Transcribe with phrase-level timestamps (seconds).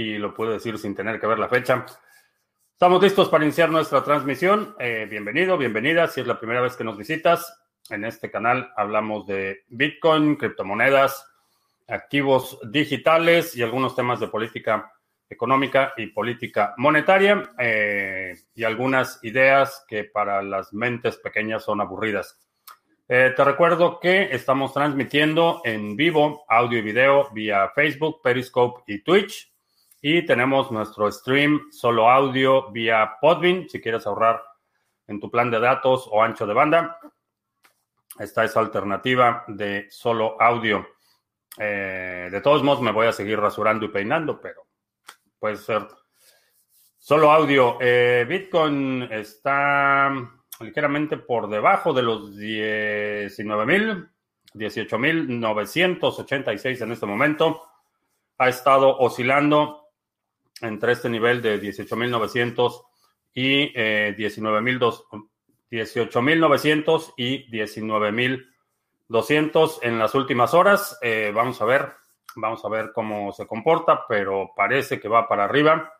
[0.00, 1.84] y lo pude decir sin tener que ver la fecha.
[2.72, 4.74] Estamos listos para iniciar nuestra transmisión.
[4.78, 6.06] Eh, bienvenido, bienvenida.
[6.06, 7.54] Si es la primera vez que nos visitas,
[7.90, 11.26] en este canal hablamos de Bitcoin, criptomonedas,
[11.86, 14.90] activos digitales y algunos temas de política
[15.28, 22.38] económica y política monetaria eh, y algunas ideas que para las mentes pequeñas son aburridas.
[23.06, 29.02] Eh, te recuerdo que estamos transmitiendo en vivo audio y video vía Facebook, Periscope y
[29.02, 29.49] Twitch.
[30.02, 34.42] Y tenemos nuestro stream solo audio vía Podbean, si quieres ahorrar
[35.06, 36.98] en tu plan de datos o ancho de banda.
[38.18, 40.86] Esta es alternativa de solo audio.
[41.58, 44.68] Eh, de todos modos, me voy a seguir rasurando y peinando, pero
[45.38, 45.86] puede ser
[46.98, 47.76] solo audio.
[47.80, 50.10] Eh, Bitcoin está
[50.60, 54.08] ligeramente por debajo de los 19 mil,
[54.54, 57.64] 18.986 en este momento.
[58.38, 59.79] Ha estado oscilando
[60.60, 62.84] entre este nivel de 18.900
[63.34, 70.96] y eh, 18.900 y 19.200 en las últimas horas.
[71.02, 71.88] Eh, vamos a ver,
[72.36, 75.92] vamos a ver cómo se comporta, pero parece que va para arriba.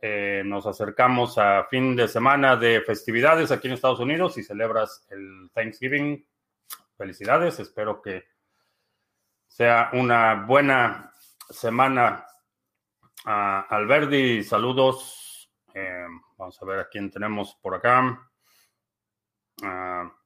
[0.00, 5.06] Eh, nos acercamos a fin de semana de festividades aquí en Estados Unidos y celebras
[5.10, 6.26] el Thanksgiving.
[6.98, 8.24] Felicidades, espero que
[9.48, 11.10] sea una buena
[11.48, 12.26] semana.
[13.24, 15.50] Uh, Alberdi, saludos.
[15.74, 18.30] Eh, vamos a ver a quién tenemos por acá.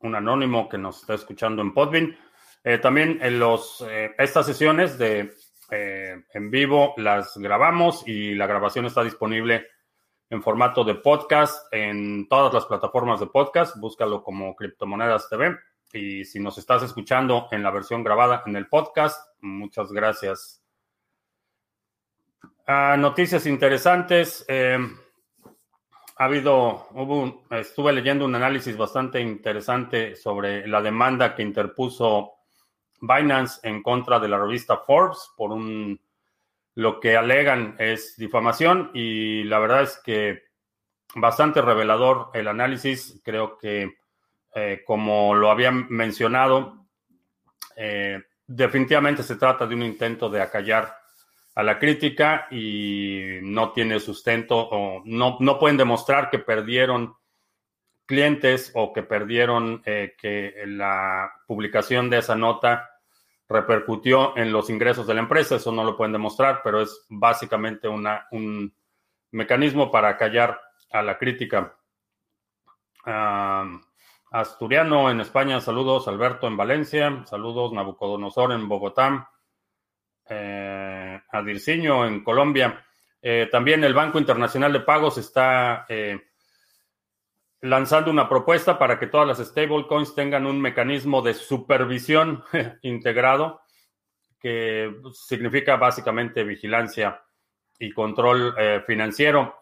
[0.01, 2.17] Un anónimo que nos está escuchando en Podbean.
[2.65, 5.33] Eh, también en los, eh, estas sesiones de
[5.71, 9.67] eh, en vivo las grabamos y la grabación está disponible
[10.31, 13.77] en formato de podcast en todas las plataformas de podcast.
[13.79, 15.57] Búscalo como Criptomonedas TV.
[15.93, 20.58] Y si nos estás escuchando en la versión grabada en el podcast, muchas gracias.
[22.70, 24.45] Ah, noticias interesantes.
[24.46, 24.77] Eh,
[26.18, 32.34] ha habido, hubo, estuve leyendo un análisis bastante interesante sobre la demanda que interpuso
[33.01, 35.98] Binance en contra de la revista Forbes por un,
[36.74, 40.42] lo que alegan es difamación y la verdad es que
[41.14, 43.18] bastante revelador el análisis.
[43.24, 43.95] Creo que,
[44.55, 46.84] eh, como lo había mencionado,
[47.77, 50.98] eh, definitivamente se trata de un intento de acallar
[51.58, 57.17] a la crítica y no tiene sustento o no, no pueden demostrar que perdieron
[58.07, 62.89] clientes o que perdieron eh, que la publicación de esa nota
[63.48, 65.57] repercutió en los ingresos de la empresa.
[65.57, 68.73] Eso no lo pueden demostrar, pero es básicamente una, un
[69.33, 70.61] mecanismo para callar
[70.92, 71.75] a la crítica.
[74.30, 76.07] Asturiano en España, saludos.
[76.07, 77.73] Alberto en Valencia, saludos.
[77.73, 79.33] Nabucodonosor en Bogotá.
[80.28, 82.84] Eh, Adirciño en Colombia.
[83.20, 86.20] Eh, también el Banco Internacional de Pagos está eh,
[87.61, 92.44] lanzando una propuesta para que todas las stablecoins tengan un mecanismo de supervisión
[92.83, 93.62] integrado,
[94.39, 97.22] que significa básicamente vigilancia
[97.78, 99.58] y control eh, financiero.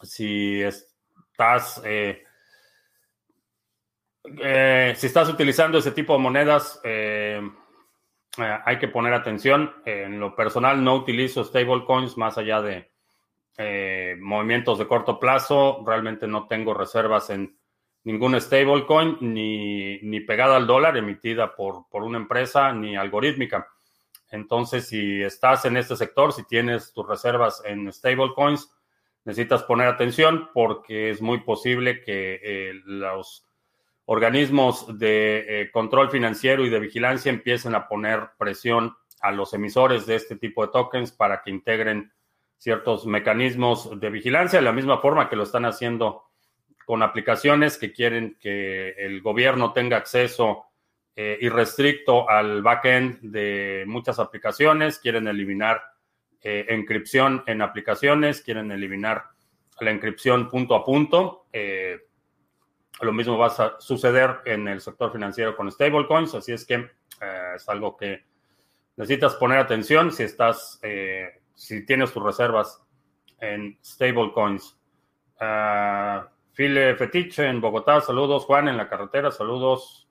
[0.00, 1.82] Si estás
[4.96, 6.80] si estás utilizando ese tipo de monedas,
[8.38, 9.72] hay que poner atención.
[9.84, 12.90] En lo personal no utilizo stablecoins más allá de
[13.56, 15.82] eh, movimientos de corto plazo.
[15.86, 17.58] Realmente no tengo reservas en
[18.04, 23.68] ningún stablecoin, ni, ni pegada al dólar emitida por, por una empresa, ni algorítmica.
[24.30, 28.70] Entonces, si estás en este sector, si tienes tus reservas en stablecoins,
[29.24, 33.47] necesitas poner atención porque es muy posible que eh, los
[34.10, 40.06] organismos de eh, control financiero y de vigilancia empiecen a poner presión a los emisores
[40.06, 42.10] de este tipo de tokens para que integren
[42.56, 46.22] ciertos mecanismos de vigilancia, de la misma forma que lo están haciendo
[46.86, 50.64] con aplicaciones que quieren que el gobierno tenga acceso
[51.14, 55.82] eh, irrestricto al backend de muchas aplicaciones, quieren eliminar
[56.40, 59.24] eh, encripción en aplicaciones, quieren eliminar
[59.80, 61.46] la encripción punto a punto.
[61.52, 62.07] Eh,
[63.00, 67.52] lo mismo va a suceder en el sector financiero con stablecoins, así es que eh,
[67.54, 68.24] es algo que
[68.96, 70.80] necesitas poner atención si estás
[71.54, 72.80] si tienes tus reservas
[73.40, 74.78] en stablecoins.
[75.40, 78.44] Uh, File Fetiche en Bogotá, saludos.
[78.44, 80.08] Juan en la carretera, saludos.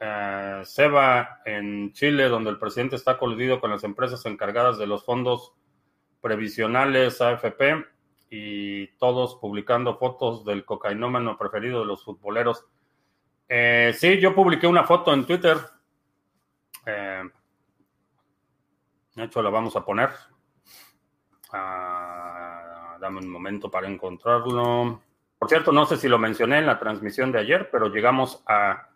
[0.00, 5.04] Uh, Seba en Chile, donde el presidente está coludido con las empresas encargadas de los
[5.04, 5.54] fondos
[6.20, 7.84] previsionales AFP
[8.36, 12.66] y todos publicando fotos del cocainómano preferido de los futboleros.
[13.48, 15.56] Eh, sí, yo publiqué una foto en Twitter.
[16.84, 17.22] Eh,
[19.14, 20.10] de hecho, la vamos a poner.
[21.52, 25.00] Ah, dame un momento para encontrarlo.
[25.38, 28.88] Por cierto, no sé si lo mencioné en la transmisión de ayer, pero llegamos a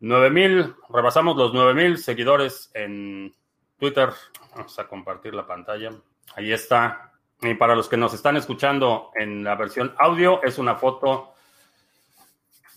[0.00, 3.32] 9000, rebasamos los 9000 seguidores en
[3.78, 4.08] Twitter.
[4.56, 5.90] Vamos a compartir la pantalla.
[6.34, 7.08] Ahí está.
[7.40, 11.34] Y para los que nos están escuchando en la versión audio, es una foto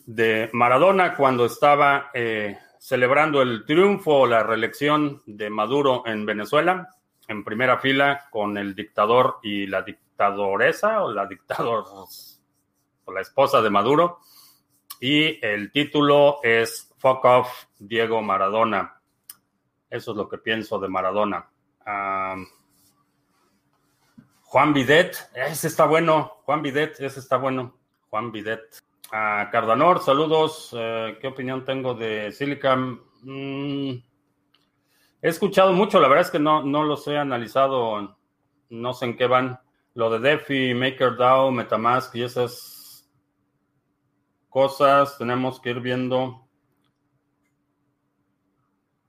[0.06, 6.90] de Maradona cuando estaba eh, celebrando el triunfo o la reelección de Maduro en Venezuela,
[7.28, 11.86] en primera fila con el dictador y la dictadoresa o la dictador
[13.06, 14.20] o la esposa de Maduro.
[15.00, 19.02] Y el título es Fuck Off Diego Maradona.
[19.90, 21.50] Eso es lo que pienso de Maradona.
[24.52, 26.42] Juan Bidet, ese está bueno.
[26.44, 27.80] Juan Bidet, ese está bueno.
[28.10, 28.84] Juan Bidet.
[29.10, 30.76] A Cardanor, saludos.
[30.78, 33.02] Eh, ¿Qué opinión tengo de Silicon?
[33.22, 33.92] Mm,
[35.22, 38.18] he escuchado mucho, la verdad es que no, no los he analizado,
[38.70, 39.58] no sé en qué van.
[39.94, 43.10] Lo de DeFi, MakerDAO, Metamask y esas
[44.50, 46.46] cosas, tenemos que ir viendo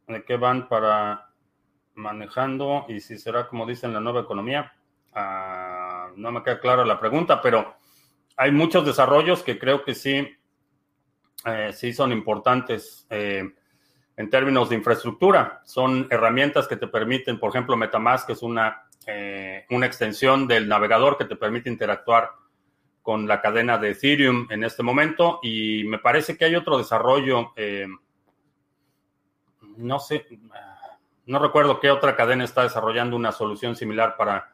[0.06, 1.32] de qué van para
[1.94, 4.72] manejando y si será como dicen la nueva economía.
[5.14, 7.76] Ah, no me queda clara la pregunta, pero
[8.36, 10.26] hay muchos desarrollos que creo que sí,
[11.44, 13.52] eh, sí son importantes eh,
[14.16, 15.60] en términos de infraestructura.
[15.64, 21.18] Son herramientas que te permiten, por ejemplo, Metamask es una, eh, una extensión del navegador
[21.18, 22.30] que te permite interactuar
[23.02, 27.52] con la cadena de Ethereum en este momento y me parece que hay otro desarrollo,
[29.76, 30.24] no sé,
[31.26, 34.51] no recuerdo qué otra cadena está desarrollando una solución similar para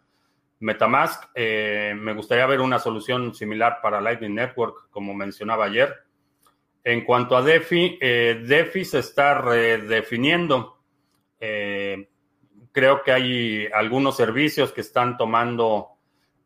[0.61, 5.95] Metamask, eh, me gustaría ver una solución similar para Lightning Network, como mencionaba ayer.
[6.83, 10.81] En cuanto a DeFi, eh, DeFi se está redefiniendo.
[11.39, 12.09] Eh,
[12.73, 15.91] creo que hay algunos servicios que están tomando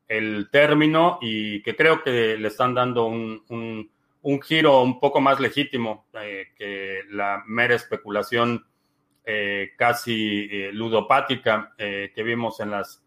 [0.08, 3.90] el término y que creo que le están dando un,
[4.42, 8.66] giro un poco más legítimo que la mera especulación
[9.76, 13.02] casi ludopática que vimos en las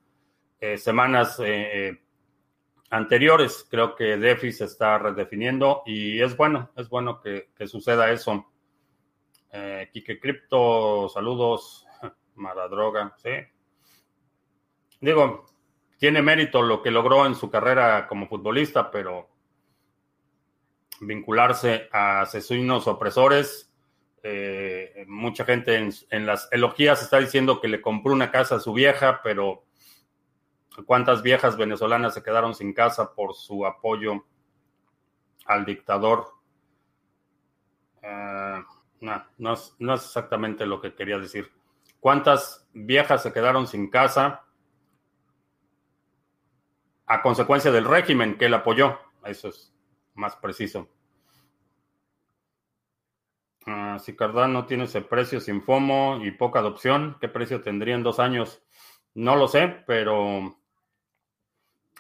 [0.66, 2.02] eh, semanas eh, eh,
[2.90, 3.68] anteriores.
[3.70, 8.52] Creo que DeFi se está redefiniendo y es bueno, es bueno que, suceda eso.
[9.94, 11.86] Kike Crypto, saludos.
[12.36, 13.30] Maradroga, sí.
[15.00, 15.46] Digo,
[15.98, 19.30] tiene mérito lo que logró en su carrera como futbolista, pero
[21.00, 23.72] vincularse a asesinos opresores.
[25.08, 28.74] mucha gente en, en, las elogías está diciendo que le compró una casa a su
[28.74, 29.65] vieja, pero
[30.86, 34.26] cuántas viejas venezolanas se quedaron sin casa por su apoyo
[35.46, 36.34] al dictador.
[38.02, 38.64] Eh,
[39.38, 41.52] no, es, exactamente lo que quería decir.
[42.00, 44.46] ¿Cuántas viejas se quedaron sin casa
[47.08, 49.00] a consecuencia del régimen que él apoyó?
[49.24, 49.74] Eso es
[50.14, 50.90] más preciso.
[53.68, 58.04] Ah, si Cardano tiene ese precio sin FOMO y poca adopción, ¿qué precio tendría en
[58.04, 58.64] dos años?
[59.16, 60.60] No lo sé, pero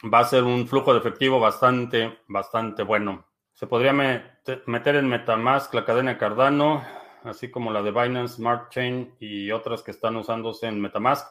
[0.03, 3.25] va a ser un flujo de efectivo bastante, bastante bueno.
[3.53, 6.83] Se podría meter en Metamask la cadena Cardano,
[7.23, 11.27] así como la de Binance Smart Chain y otras que están usándose en Metamask.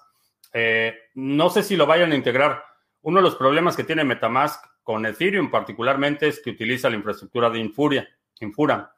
[0.52, 2.64] Eh, no sé si lo vayan a integrar.
[3.02, 7.50] Uno de los problemas que tiene Metamask con Ethereum particularmente es que utiliza la infraestructura
[7.50, 8.08] de Infuria,
[8.40, 8.94] Infura.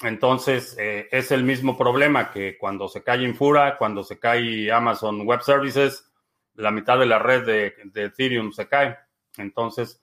[0.00, 5.26] Entonces, eh, es el mismo problema que cuando se cae Infura, cuando se cae Amazon
[5.26, 6.08] Web Services,
[6.54, 8.96] la mitad de la red de, Ethereum se cae.
[9.38, 10.02] Entonces,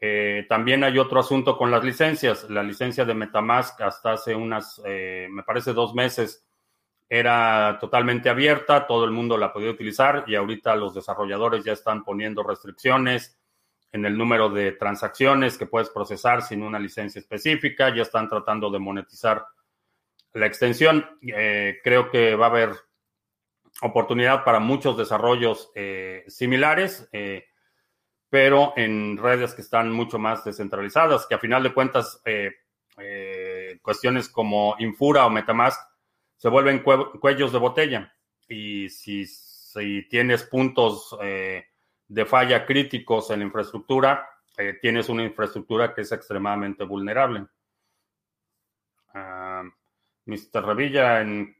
[0.00, 2.50] eh, también hay otro asunto con las licencias.
[2.50, 6.44] La licencia de Metamask hasta hace unas, eh, me parece, dos meses
[7.08, 12.04] era totalmente abierta, todo el mundo la podía utilizar y ahorita los desarrolladores ya están
[12.04, 13.38] poniendo restricciones
[13.92, 18.70] en el número de transacciones que puedes procesar sin una licencia específica, ya están tratando
[18.70, 19.44] de monetizar
[20.32, 21.06] la extensión.
[21.20, 22.70] Eh, creo que va a haber
[23.82, 27.08] oportunidad para muchos desarrollos eh, similares,
[28.32, 32.54] pero en redes que están mucho más descentralizadas, que a final de cuentas eh,
[33.82, 35.78] cuestiones como Infura o Metamask
[36.38, 38.16] se vuelven cuellos de botella.
[38.48, 44.26] Y si, si tienes puntos de falla críticos en la infraestructura,
[44.80, 47.46] tienes una infraestructura que es extremadamente vulnerable.
[49.12, 49.62] Ah,
[50.24, 50.64] Mr.
[50.64, 51.54] Revilla en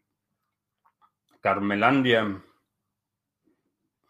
[1.43, 2.43] Carmelandia.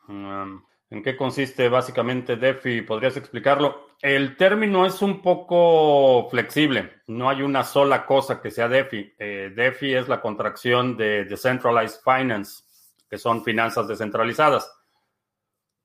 [0.06, 2.82] Um, ¿En qué consiste básicamente DeFi?
[2.82, 3.96] ¿Podrías explicarlo?
[4.02, 7.00] El término es un poco flexible.
[7.06, 9.14] No hay una sola cosa que sea DeFi.
[9.18, 12.64] Eh, DeFi es la contracción de Decentralized Finance,
[13.08, 14.70] que son finanzas descentralizadas.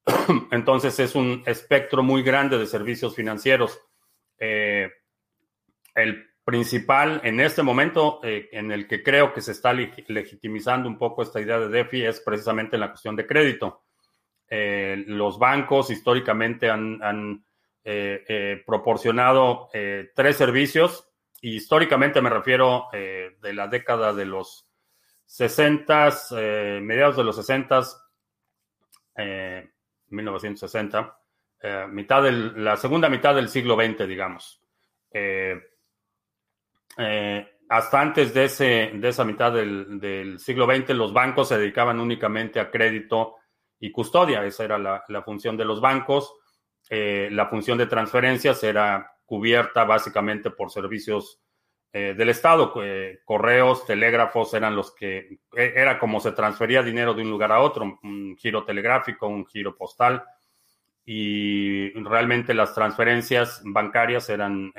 [0.52, 3.80] Entonces es un espectro muy grande de servicios financieros.
[4.38, 4.92] Eh,
[5.96, 10.98] el principal en este momento eh, en el que creo que se está legitimizando un
[10.98, 13.87] poco esta idea de DeFi es precisamente en la cuestión de crédito.
[14.50, 17.44] Eh, los bancos históricamente han,
[18.66, 19.70] proporcionado
[20.14, 24.68] tres servicios y históricamente me refiero de la década de los
[25.26, 26.10] 60,
[26.82, 27.82] mediados de los 60,
[30.10, 31.18] 1960,
[31.62, 34.62] eh, mitad del, la segunda mitad del siglo XX, digamos.
[35.12, 35.60] Eh,
[36.98, 42.72] eh, hasta antes de, esa mitad del, siglo XX, los bancos se dedicaban únicamente a
[42.72, 43.36] crédito
[43.80, 44.46] y custodia.
[44.46, 46.34] Esa era la, la función de los bancos.
[46.90, 51.42] la función de transferencias era cubierta básicamente por servicios
[51.94, 52.74] eh, del Estado.
[52.84, 57.52] Eh, correos, telégrafos eran los que, e, era como se transfería dinero de un lugar
[57.52, 60.24] a otro, un giro telegráfico, un giro postal.
[61.06, 64.74] Y realmente las transferencias bancarias eran,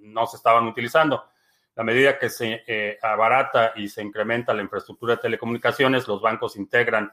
[0.00, 1.24] no se estaban utilizando.
[1.76, 6.56] A medida que se eh, abarata y se incrementa la infraestructura de telecomunicaciones, los bancos
[6.56, 7.12] integran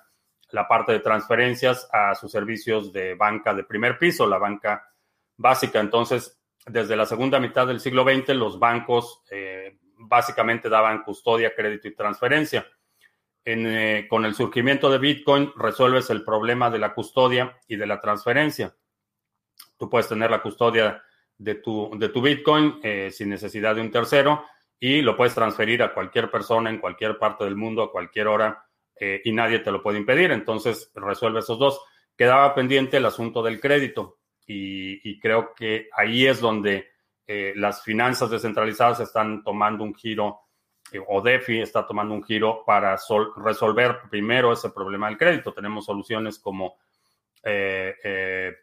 [0.52, 4.88] la parte de transferencias a sus servicios de banca de primer piso, la banca
[5.38, 5.80] básica.
[5.80, 11.88] Entonces, desde la segunda mitad del siglo XX, los bancos eh, básicamente daban custodia, crédito
[11.88, 12.66] y transferencia.
[13.48, 18.02] Eh, con el surgimiento de Bitcoin, resuelves el problema de la custodia y de la
[18.02, 18.76] transferencia.
[19.78, 21.04] Tú puedes tener la custodia
[21.38, 24.46] de tu, de tu Bitcoin eh, sin necesidad de un tercero
[24.80, 28.65] y lo puedes transferir a cualquier persona en cualquier parte del mundo a cualquier hora
[29.00, 30.32] y nadie te lo puede impedir.
[30.32, 31.82] Entonces, resuelve esos dos.
[32.18, 36.90] Quedaba pendiente el asunto del crédito y, creo que ahí es donde
[37.26, 40.42] eh, las finanzas descentralizadas están tomando un giro,
[40.92, 42.96] eh, o DeFi está tomando un giro para
[43.38, 45.54] resolver primero ese problema del crédito.
[45.54, 46.78] Tenemos soluciones como
[47.44, 48.54] eh,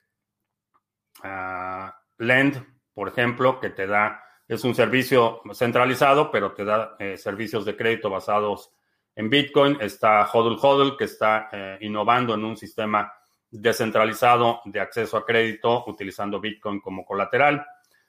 [1.25, 7.65] ah, Lend, por ejemplo, que te da, es un servicio centralizado, pero te da servicios
[7.65, 8.71] de crédito basados
[9.15, 9.79] en Bitcoin.
[9.81, 11.49] Está Hodl Hodl, que está
[11.81, 13.13] innovando en un sistema
[13.53, 17.65] descentralizado de acceso a crédito utilizando Bitcoin como colateral.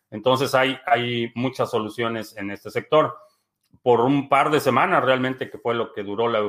[0.10, 3.18] Entonces hay, hay muchas soluciones en este sector.
[3.82, 6.40] Por un par de semanas realmente, que fue lo que duró la,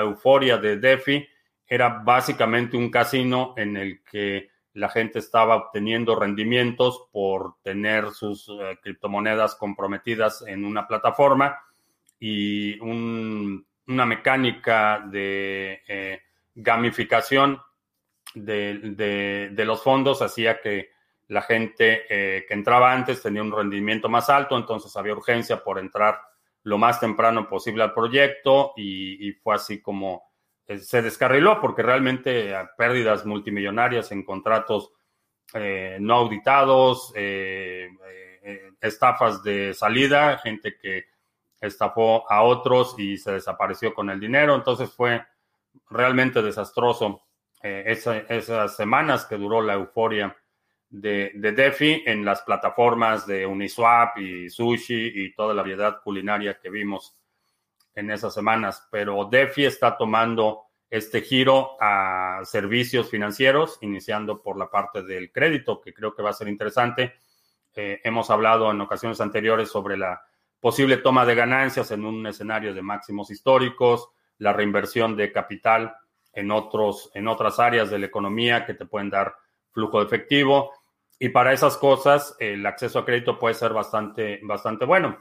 [0.00, 1.28] euforia de DeFi,
[1.66, 8.48] era básicamente un casino en el que la gente estaba obteniendo rendimientos por tener sus
[8.48, 11.58] eh, criptomonedas comprometidas en una plataforma
[12.18, 12.78] y
[13.86, 16.20] una mecánica de eh,
[16.54, 17.60] gamificación
[18.34, 20.90] de, los fondos hacía que
[21.28, 25.78] la gente eh, que entraba antes tenía un rendimiento más alto, entonces había urgencia por
[25.78, 26.20] entrar
[26.62, 30.30] lo más temprano posible al proyecto y, fue así como
[30.66, 34.92] eh, se descarriló porque realmente pérdidas multimillonarias en contratos
[35.52, 37.12] no auditados,
[38.80, 41.09] estafas de salida, gente que
[41.60, 45.22] estafó a otros y se desapareció con el dinero, entonces fue
[45.88, 47.22] realmente desastroso
[47.62, 47.84] eh,
[48.28, 50.34] esas semanas que duró la euforia
[50.88, 56.70] de, DeFi en las plataformas de Uniswap y Sushi y toda la variedad culinaria que
[56.70, 57.16] vimos
[57.94, 58.88] en esas semanas.
[58.90, 65.80] Pero DeFi está tomando este giro a servicios financieros, iniciando por la parte del crédito,
[65.80, 67.14] que creo que va a ser interesante.
[67.74, 70.20] Eh, hemos hablado en ocasiones anteriores sobre la
[70.60, 75.94] posible toma de ganancias en un escenario de máximos históricos, la reinversión de capital
[76.32, 79.34] en, otros, en otras áreas de la economía que te pueden dar
[79.72, 80.72] flujo de efectivo.
[81.18, 85.18] Y para esas cosas, el acceso a crédito puede ser bastante, bastante bueno.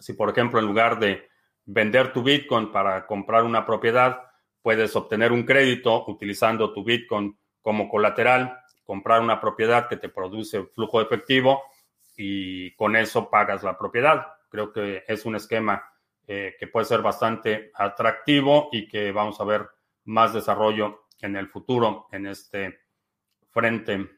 [0.00, 1.28] Si, por ejemplo, en lugar de
[1.64, 4.22] vender tu Bitcoin para comprar una propiedad,
[4.62, 10.64] puedes obtener un crédito utilizando tu Bitcoin como colateral, comprar una propiedad que te produce
[10.74, 11.62] flujo de efectivo
[12.16, 14.26] y con eso pagas la propiedad.
[14.52, 15.82] Creo que es un esquema
[16.26, 19.66] eh, que puede ser bastante atractivo y que vamos a ver
[20.04, 22.80] más desarrollo en el futuro en este
[23.50, 24.08] frente.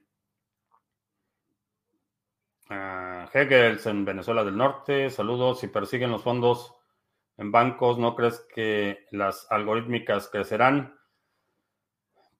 [2.69, 5.61] Uh, Hegels en Venezuela del Norte, saludos.
[5.61, 6.75] Si persiguen los fondos
[7.37, 10.99] en bancos, ¿no crees que las algorítmicas crecerán?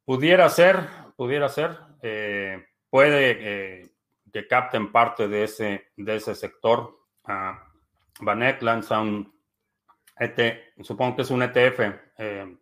[0.05, 1.79] Pudiera ser, pudiera ser.
[2.03, 3.37] Eh, puede
[3.83, 3.95] eh,
[4.33, 6.99] que capten parte de ese, de ese sector.
[7.29, 7.74] Uh,
[8.21, 9.33] Vanek lanza un
[10.17, 11.81] ET, supongo que es un ETF.
[12.19, 12.57] Eh,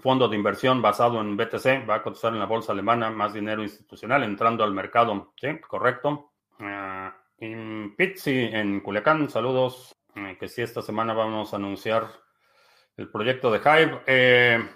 [0.00, 3.62] fondo de inversión basado en BTC, va a cotizar en la bolsa alemana, más dinero
[3.62, 5.32] institucional entrando al mercado.
[5.40, 6.32] Sí, correcto.
[6.60, 9.92] Uh, en Pizzi, en Culiacán, saludos.
[10.14, 12.08] Eh, que si esta semana vamos a anunciar
[12.96, 14.02] el proyecto de Hive.
[14.06, 14.68] Eh,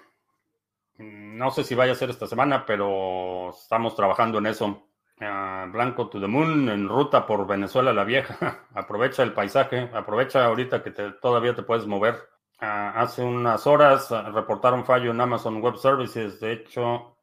[0.99, 4.89] No sé si vaya a ser esta semana, pero estamos trabajando en eso.
[5.21, 8.67] Ah, Blanco to the Moon en ruta por Venezuela la Vieja.
[8.75, 12.17] aprovecha el paisaje, aprovecha ahorita que todavía te puedes mover.
[12.59, 16.41] Ah, hace unas horas reportaron fallo en Amazon Web Services.
[16.41, 17.17] De hecho,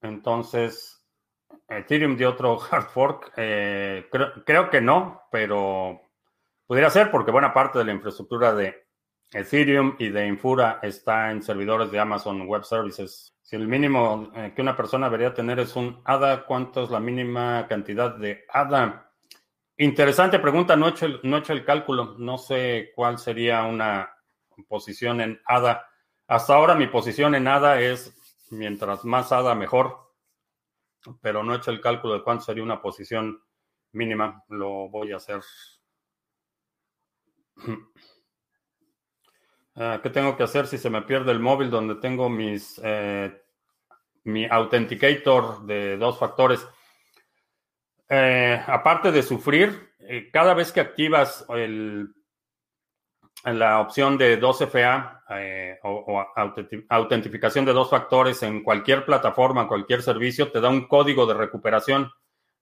[0.00, 0.94] entonces
[1.68, 3.32] Ethereum dio otro hard fork.
[3.36, 4.08] Eh,
[4.44, 6.00] creo que no, pero
[6.66, 8.86] pudiera ser porque buena parte de la infraestructura de
[9.32, 13.33] Ethereum y de Infura está en servidores de Amazon Web Services.
[13.44, 16.98] Si el mínimo eh, que una persona debería tener es un ADA, ¿cuánto es la
[16.98, 19.12] mínima cantidad de ADA?
[19.76, 24.10] Interesante pregunta, no he hecho el, cálculo, no sé cuál sería una
[24.66, 25.86] posición en ADA.
[26.26, 28.16] Hasta ahora mi posición en ADA es
[28.50, 30.14] mientras más ADA mejor,
[31.20, 33.42] pero no he hecho el cálculo de cuánto sería una posición
[33.92, 35.42] mínima, lo voy a hacer.
[39.76, 43.42] Ah, ¿Qué tengo que hacer si se me pierde el móvil donde tengo mis eh,
[44.22, 46.66] mi authenticator de dos factores?
[48.08, 52.14] Eh, aparte de sufrir, eh, cada vez que activas el,
[53.42, 56.24] la opción de 2FA o,
[56.88, 62.12] autentificación de dos factores en cualquier plataforma, cualquier servicio, te da un código de recuperación.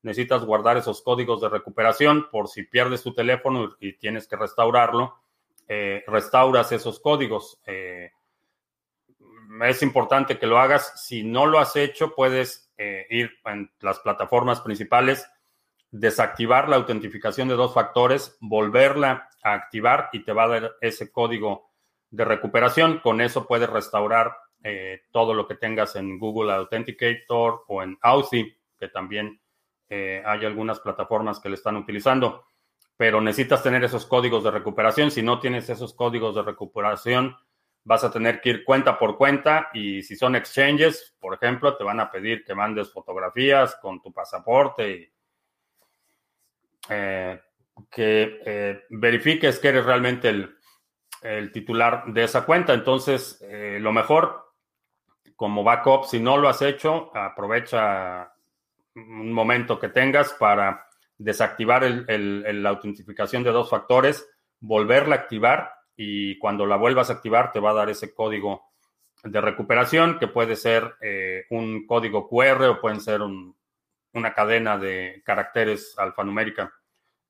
[0.00, 5.22] Necesitas guardar esos códigos de recuperación por si pierdes tu teléfono y tienes que restaurarlo
[5.69, 7.61] eh, restauras esos códigos.
[7.66, 8.11] Eh,
[9.64, 11.04] es importante que lo hagas.
[11.07, 15.26] Si no lo has hecho, puedes eh, ir en las plataformas principales,
[15.90, 21.11] desactivar la autentificación de dos factores, volverla a activar y te va a dar ese
[21.11, 21.71] código
[22.11, 22.99] de recuperación.
[22.99, 24.37] Con eso puedes restaurar
[25.11, 29.40] todo lo que tengas en Google Authenticator o en Authy, que también
[29.90, 32.45] hay algunas plataformas que le están utilizando
[33.02, 35.11] pero necesitas tener esos códigos de recuperación.
[35.11, 37.37] Si no tienes esos códigos de recuperación,
[37.83, 41.83] vas a tener que ir cuenta por cuenta y si son exchanges, por ejemplo, te
[41.83, 45.12] van a pedir que mandes fotografías con tu pasaporte y
[46.90, 47.40] eh,
[47.90, 50.29] que eh, verifiques que eres realmente
[51.22, 52.72] el, titular de esa cuenta.
[52.72, 54.55] Entonces, eh, lo mejor
[55.35, 58.33] como backup, si no lo has hecho, aprovecha
[58.94, 60.87] un momento que tengas para
[61.22, 64.28] desactivar la autentificación de dos factores,
[64.61, 68.72] volverla a activar y cuando la vuelvas a activar te va a dar ese código
[69.22, 75.22] de recuperación que puede ser eh, un código QR o pueden ser una cadena de
[75.24, 76.72] caracteres alfanumérica.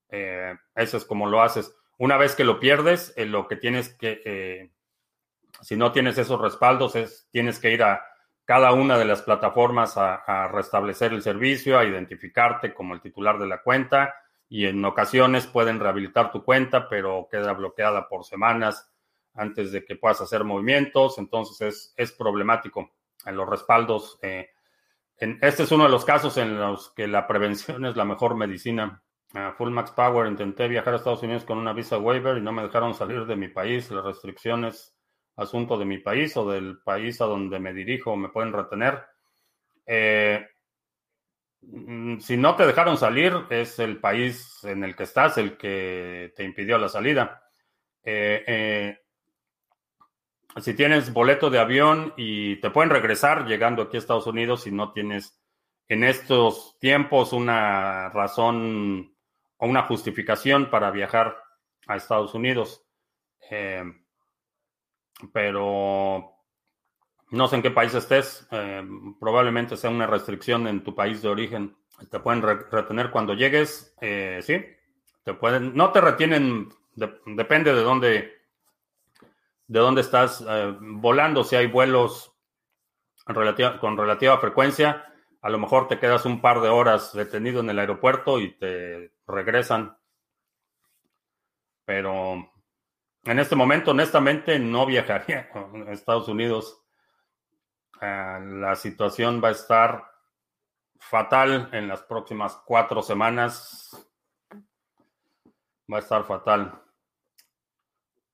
[0.08, 1.74] Eh, eso es como lo haces.
[1.98, 4.70] Una vez que lo pierdes, eh, lo que tienes que,
[5.60, 8.02] si no tienes esos respaldos, es tienes que ir a
[8.44, 13.46] cada una de las plataformas a, restablecer el servicio, a identificarte como el titular de
[13.46, 14.14] la cuenta
[14.48, 18.90] y en ocasiones pueden rehabilitar tu cuenta, pero queda bloqueada por semanas
[19.34, 22.90] antes de que puedas hacer movimientos, entonces es, problemático
[23.24, 24.18] en los respaldos.
[24.20, 24.50] Eh,
[25.16, 29.02] este es uno de los casos en los que la prevención es la mejor medicina.
[29.56, 32.62] Full Max Power, intenté viajar a Estados Unidos con una visa waiver y no me
[32.62, 33.90] dejaron salir de mi país.
[33.90, 34.94] Las restricciones
[35.36, 39.02] asunto de mi país o del país a donde me dirijo me pueden retener.
[39.86, 40.46] Eh,
[41.62, 46.32] mm, si no te dejaron salir, es el país en el que estás el que
[46.36, 47.42] te impidió la salida.
[48.04, 48.98] Eh, eh,
[50.60, 54.70] si tienes boleto de avión y te pueden regresar llegando aquí a Estados Unidos si
[54.70, 55.40] no tienes
[55.88, 59.14] en estos tiempos una razón
[59.56, 61.36] o una justificación para viajar
[61.86, 62.84] a Estados Unidos
[65.32, 66.32] pero
[67.30, 68.86] no sé en qué país estés, eh,
[69.18, 71.76] probablemente sea una restricción en tu país de origen.
[72.10, 74.62] Te pueden retener cuando llegues, eh, sí,
[75.24, 78.32] te pueden, no te retienen, depende de dónde,
[79.66, 82.34] de dónde estás eh, volando, si hay vuelos
[83.24, 85.06] con relativa frecuencia,
[85.42, 89.12] a lo mejor te quedas un par de horas detenido en el aeropuerto y te
[89.26, 89.96] regresan.
[91.84, 92.51] Pero
[93.24, 95.48] en este momento, honestamente, no viajaría
[95.88, 96.82] a Estados Unidos.
[98.00, 100.04] Ah, la situación va a estar
[100.98, 103.90] fatal en las próximas cuatro semanas.
[105.92, 106.80] Va a estar fatal.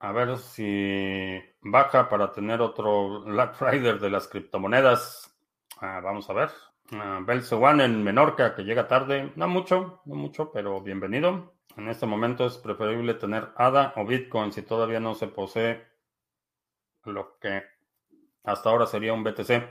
[0.01, 5.37] A ver si baja para tener otro Black Friday de las criptomonedas.
[5.81, 6.51] Ah, vamos a ver.
[6.91, 9.33] Uh, One en Menorca, que llega tarde.
[9.37, 11.58] No mucho, no mucho, pero bienvenido.
[11.77, 15.87] En este momento es preferible tener ADA o Bitcoin si todavía no se posee
[17.05, 17.63] lo que
[18.45, 19.69] hasta ahora sería un BTC.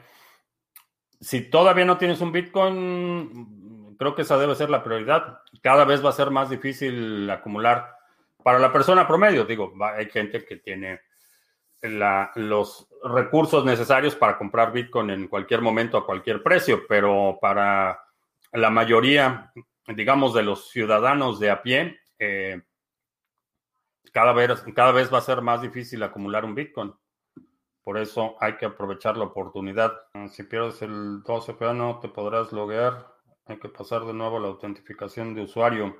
[1.19, 5.39] Si todavía no tienes un Bitcoin, creo que esa debe ser la prioridad.
[5.61, 7.95] Cada vez va a ser más difícil acumular
[8.43, 9.45] para la persona promedio.
[9.45, 11.01] Digo, hay gente que tiene
[11.81, 17.99] los recursos necesarios para comprar Bitcoin en cualquier momento a cualquier precio, pero para
[18.53, 19.51] la mayoría,
[19.95, 22.61] digamos, de los ciudadanos de a pie, eh,
[24.11, 26.93] cada, vez, cada vez va a ser más difícil acumular un Bitcoin.
[27.83, 29.93] Por eso hay que aprovechar la oportunidad.
[30.29, 33.15] Si pierdes el 12 no te podrás loguear.
[33.45, 35.95] Hay que pasar de nuevo la autentificación de usuario.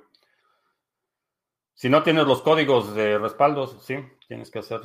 [1.72, 3.96] Si no tienes los códigos de respaldos, sí,
[4.26, 4.82] tienes que hacer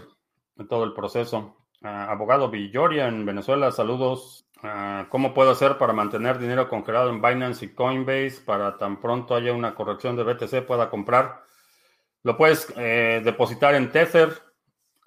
[0.69, 1.62] todo el proceso.
[1.85, 4.47] Ah, abogado Villoria en Venezuela, saludos.
[4.61, 9.35] Ah, ¿Cómo puedo hacer para mantener dinero congelado en Binance y Coinbase para tan pronto
[9.35, 11.41] haya una corrección de BTC pueda comprar?
[12.23, 14.31] Lo puedes eh, depositar en Tether.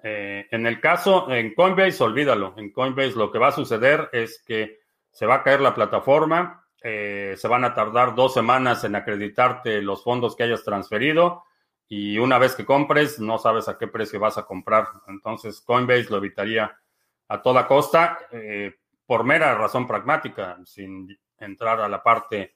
[0.03, 2.53] Eh, en el caso, en Coinbase, olvídalo.
[2.57, 4.77] En Coinbase lo que va a suceder es que
[5.09, 9.81] se va a caer la plataforma, eh, se van a tardar dos semanas en acreditarte
[9.81, 11.43] los fondos que hayas transferido
[11.87, 14.87] y una vez que compres no sabes a qué precio vas a comprar.
[15.07, 16.77] Entonces Coinbase lo evitaría
[17.29, 18.19] a toda costa
[19.05, 22.55] por mera razón pragmática, sin entrar a la parte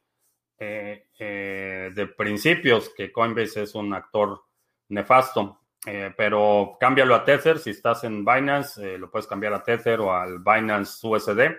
[0.58, 4.44] de principios, que Coinbase es un actor
[4.90, 5.62] nefasto.
[5.86, 7.60] Eh, pero cámbialo a Tether.
[7.60, 11.58] Si estás en Binance, eh, lo puedes cambiar a Tether o al Binance USD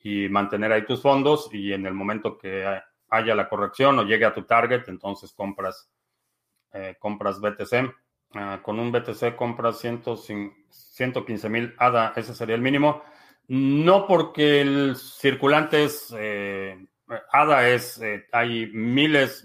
[0.00, 1.48] y mantener ahí tus fondos.
[1.52, 5.90] Y en el momento que haya la corrección o llegue a tu target, entonces compras,
[6.76, 7.94] eh, compras BTC.
[8.34, 13.02] Ah, con un BTC compras 115 mil ADA, ese sería el mínimo.
[13.48, 16.12] No porque el circulante es
[17.32, 18.00] ADA es,
[18.32, 19.44] hay miles,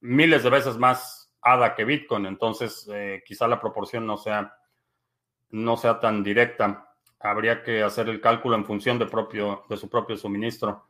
[0.00, 4.56] miles de veces más ADA que Bitcoin, entonces eh, quizá la proporción no sea,
[5.50, 6.88] no sea tan directa.
[7.20, 10.86] Habría que hacer el cálculo en función de, propio, de su propio suministro.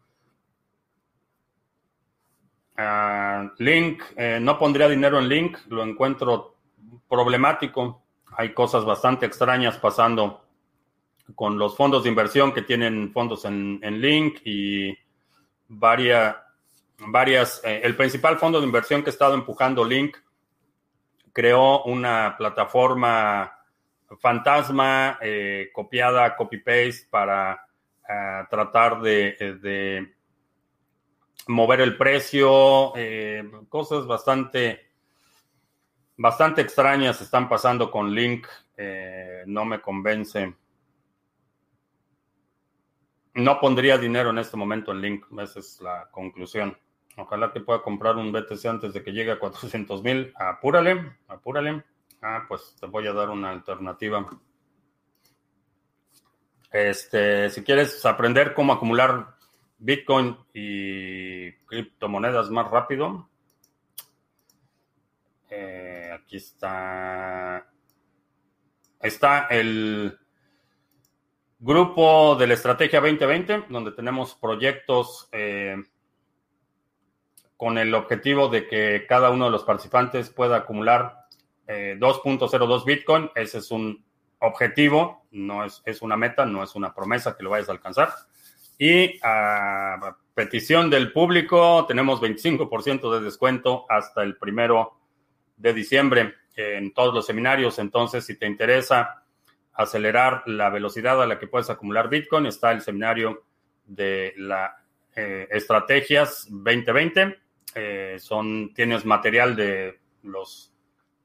[2.77, 6.57] Ah, Link, eh, no pondría dinero en Link, lo encuentro
[7.09, 8.03] problemático.
[8.37, 10.45] Hay cosas bastante extrañas pasando
[11.35, 14.97] con los fondos de inversión que tienen fondos en, Link y
[15.69, 16.37] varias,
[16.99, 20.17] varias eh, el principal fondo de inversión que ha estado empujando Link
[21.33, 23.53] creó una plataforma
[24.21, 27.67] fantasma eh, copiada, copy-paste para
[28.09, 30.13] eh, tratar de,
[31.47, 32.93] mover el precio.
[32.97, 34.91] Eh, cosas bastante,
[36.17, 38.47] bastante extrañas están pasando con Link.
[39.47, 40.55] no me convence.
[43.35, 45.27] No pondría dinero en este momento en Link.
[45.41, 46.77] Esa es la conclusión.
[47.17, 50.33] Ojalá que pueda comprar un BTC antes de que llegue a 400 mil.
[50.37, 51.85] Apúrale, apúrale.
[52.21, 54.27] Ah, pues te voy a dar una alternativa.
[56.73, 59.34] Este, si quieres aprender cómo acumular
[59.85, 63.29] Bitcoin y criptomonedas más rápido,
[65.51, 67.71] eh, aquí está.
[68.99, 70.19] Está el
[71.59, 75.29] grupo de la Estrategia 2020, donde tenemos proyectos.
[75.33, 75.77] Eh,
[77.57, 81.27] con el objetivo de que cada uno de los participantes pueda acumular
[81.67, 83.31] 2.02 eh, Bitcoin.
[83.35, 84.05] Ese es un
[84.41, 88.11] objetivo, no es, es, una meta, no es una promesa que lo vayas a alcanzar.
[88.87, 94.99] Y a petición del público, tenemos 25% de descuento hasta el primero
[95.57, 97.79] de diciembre en todos los seminarios.
[97.79, 99.23] Entonces, si te interesa
[99.73, 103.45] acelerar la velocidad a la que puedes acumular Bitcoin, está el seminario
[103.87, 104.77] de la
[105.17, 107.39] eh, estrategias 2020
[107.77, 110.75] eh, son, tienes material de los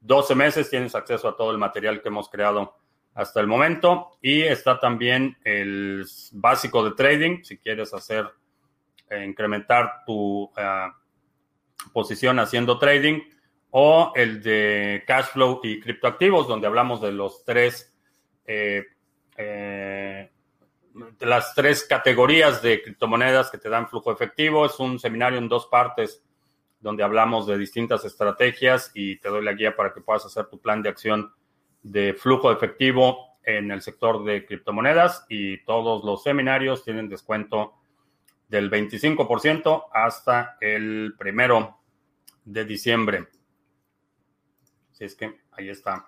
[0.00, 2.79] 12 meses, tienes acceso a todo el material que hemos creado
[3.14, 4.18] hasta el momento.
[4.20, 8.26] Y está también el básico de trading, si quieres hacer,
[9.08, 10.88] eh, incrementar tu eh,
[11.92, 13.20] posición haciendo trading,
[13.70, 17.94] o el de cash flow y criptoactivos, donde hablamos de los tres,
[18.44, 18.86] de
[21.20, 24.66] las tres categorías de criptomonedas que te dan flujo efectivo.
[24.66, 26.24] Es un seminario en dos partes
[26.80, 30.58] donde hablamos de distintas estrategias y te doy la guía para que puedas hacer tu
[30.60, 31.32] plan de acción
[31.82, 37.74] de flujo efectivo en el sector de criptomonedas y todos los seminarios tienen descuento
[38.48, 41.78] del 25% hasta el primero
[42.44, 43.28] de diciembre.
[44.92, 46.06] Así es que ahí está.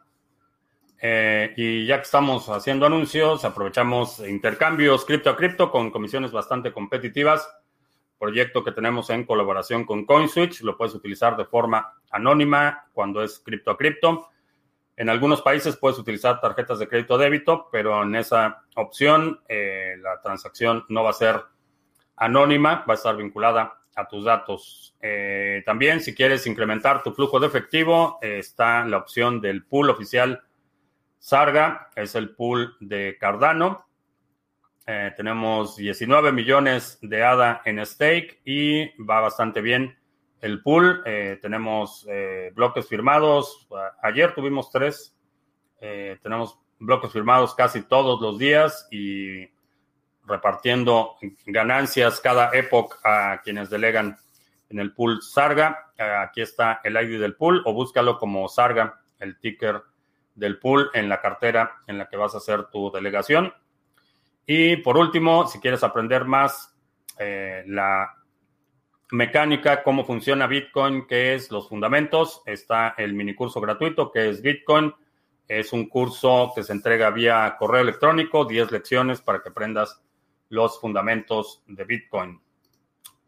[1.00, 6.72] Eh, y ya que estamos haciendo anuncios, aprovechamos intercambios cripto a cripto con comisiones bastante
[6.72, 7.48] competitivas
[8.22, 10.60] proyecto que tenemos en colaboración con CoinSwitch.
[10.60, 14.28] Lo puedes utilizar de forma anónima cuando es cripto a cripto.
[14.96, 20.20] En algunos países puedes utilizar tarjetas de crédito débito, pero en esa opción eh, la
[20.20, 21.42] transacción no va a ser
[22.16, 24.94] anónima, va a estar vinculada a tus datos.
[25.00, 29.90] Eh, también, si quieres incrementar tu flujo de efectivo, eh, está la opción del pool
[29.90, 30.42] oficial
[31.18, 33.86] Sarga es el pool de Cardano.
[35.16, 39.96] Tenemos 19 millones de ADA en stake y va bastante bien
[40.42, 41.02] el pool.
[41.06, 43.66] Eh, tenemos eh, bloques firmados.
[44.02, 45.16] Ayer tuvimos tres.
[45.80, 49.48] tenemos bloques firmados casi todos los días y
[50.24, 52.98] repartiendo ganancias cada época
[53.32, 54.16] a quienes delegan
[54.68, 55.92] en el pool Sarga.
[55.98, 59.82] aquí está el ID del pool o búscalo como Sarga, el ticker
[60.34, 63.52] del pool en la cartera en la que vas a hacer tu delegación.
[64.46, 66.74] Y por último, si quieres aprender más
[67.18, 68.14] eh, la
[69.12, 74.42] mecánica, cómo funciona Bitcoin, qué es los fundamentos, está el mini curso gratuito que es
[74.42, 74.92] Bitcoin.
[75.46, 80.02] Es un curso que se entrega vía correo electrónico, 10 lecciones para que aprendas
[80.48, 82.40] los fundamentos de Bitcoin.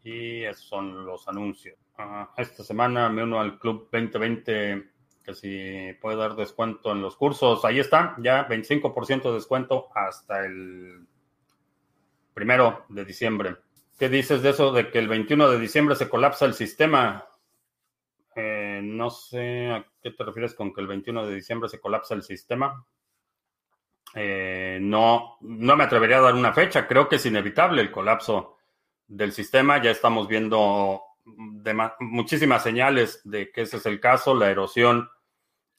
[0.03, 1.77] Y esos son los anuncios.
[1.99, 4.91] Ah, esta semana me uno al Club 2020
[5.23, 10.45] que si puede dar descuento en los cursos, ahí está, ya 25% de descuento hasta
[10.45, 11.07] el
[12.35, 13.57] primero de diciembre.
[13.99, 17.27] ¿Qué dices de eso de que el 21 de diciembre se colapsa el sistema?
[18.35, 22.15] Eh, no sé a qué te refieres con que el 21 de diciembre se colapsa
[22.15, 22.85] el sistema.
[24.15, 26.87] Eh, no, no me atrevería a dar una fecha.
[26.87, 28.57] Creo que es inevitable el colapso
[29.07, 29.81] del sistema.
[29.81, 31.01] Ya estamos viendo
[32.01, 34.35] muchísimas señales de que ese es el caso.
[34.35, 35.09] La erosión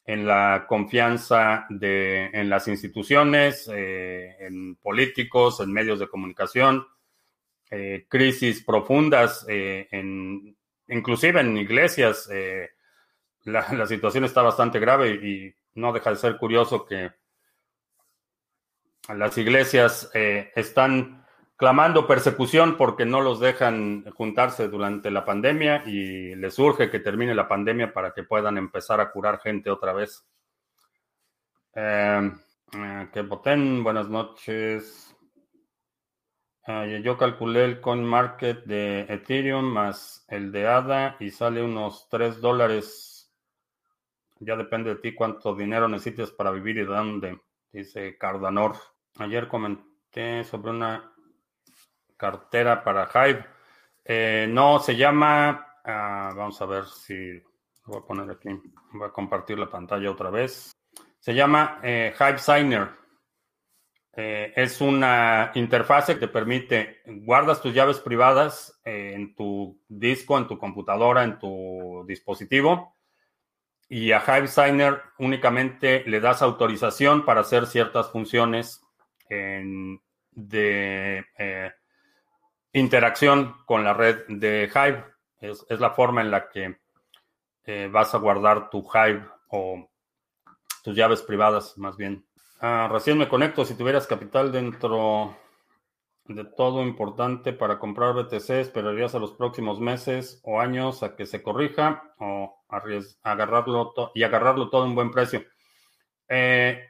[0.05, 6.87] en la confianza de, en las instituciones, eh, en políticos, en medios de comunicación,
[7.71, 10.55] eh, crisis profundas, eh, en,
[10.87, 12.29] inclusive en iglesias.
[13.43, 17.11] La, la, situación está bastante grave y no deja de ser curioso que
[19.09, 21.25] las iglesias están
[21.55, 27.33] clamando persecución porque no los dejan juntarse durante la pandemia y les urge que termine
[27.33, 30.25] la pandemia para que puedan empezar a curar gente otra vez.
[31.73, 32.31] Eh,
[32.73, 35.14] eh que voten, buenas noches.
[36.67, 42.07] Eh, yo calculé el coin market de Ethereum más el de ADA y sale unos
[42.09, 43.31] 3 dólares.
[44.39, 47.39] Ya depende de ti cuánto dinero necesitas para vivir y dónde,
[47.71, 48.75] dice Cardanor.
[49.19, 51.13] Ayer comenté sobre una
[52.17, 53.45] cartera para Hive.
[54.03, 57.41] Eh, no, se llama, ah, vamos a ver si
[57.85, 58.49] voy a poner aquí,
[58.91, 60.71] voy a compartir la pantalla otra vez.
[61.19, 63.04] Se llama eh, Hive Signer.
[64.17, 70.47] Eh, es una interfase que te permite, guardas tus llaves privadas en tu disco, en
[70.47, 72.95] tu computadora, en tu dispositivo.
[73.87, 78.81] Y a Hive Signer únicamente le das autorización para hacer ciertas funciones
[79.29, 81.23] de
[82.75, 85.03] interacción con la red de Hive.
[85.39, 86.79] Es, la forma en la que
[87.63, 89.89] eh, vas a guardar tu Hive o
[90.83, 92.24] tus llaves privadas, más bien.
[92.59, 93.65] Ah, recién me conecto.
[93.65, 95.37] Si tuvieras capital dentro
[96.25, 101.25] de todo importante para comprar BTC, ¿esperarías a los próximos meses o años a que
[101.25, 102.63] se corrija o
[103.23, 105.43] agarrarlo y agarrarlo todo en buen precio?
[106.27, 106.83] Eh,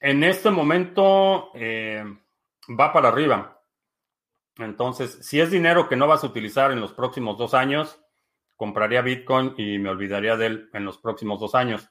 [0.00, 2.04] en este momento eh,
[2.78, 3.62] va para arriba.
[4.58, 7.98] Entonces, si es dinero que no vas a utilizar en los próximos dos años,
[8.56, 11.90] compraría Bitcoin y me olvidaría de él en los próximos dos años.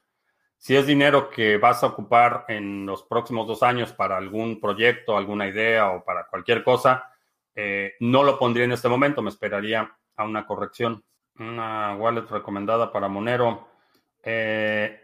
[0.60, 5.16] Si es dinero que vas a ocupar en los próximos dos años para algún proyecto,
[5.16, 7.10] alguna idea o para cualquier cosa,
[7.54, 11.02] eh, no lo pondría en este momento, me esperaría a una corrección.
[11.38, 13.68] Una wallet recomendada para Monero.
[14.22, 15.00] Eh,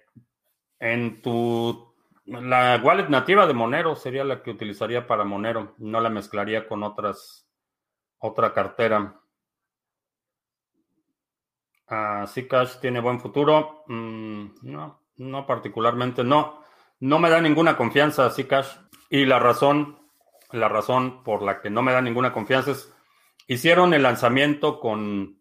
[0.79, 1.95] en tu
[2.27, 6.83] la wallet nativa de Monero sería la que utilizaría para Monero, no la mezclaría con
[6.83, 7.49] otras
[8.19, 9.23] otra cartera.
[11.89, 13.85] Uh, Zcash tiene buen futuro.
[13.87, 16.25] Mm, no, no particularmente.
[16.25, 16.63] No,
[17.01, 18.69] no me da ninguna confianza Zcash.
[19.09, 19.99] Y la razón,
[20.53, 22.93] la razón por la que no me da ninguna confianza es
[23.47, 25.41] hicieron el lanzamiento con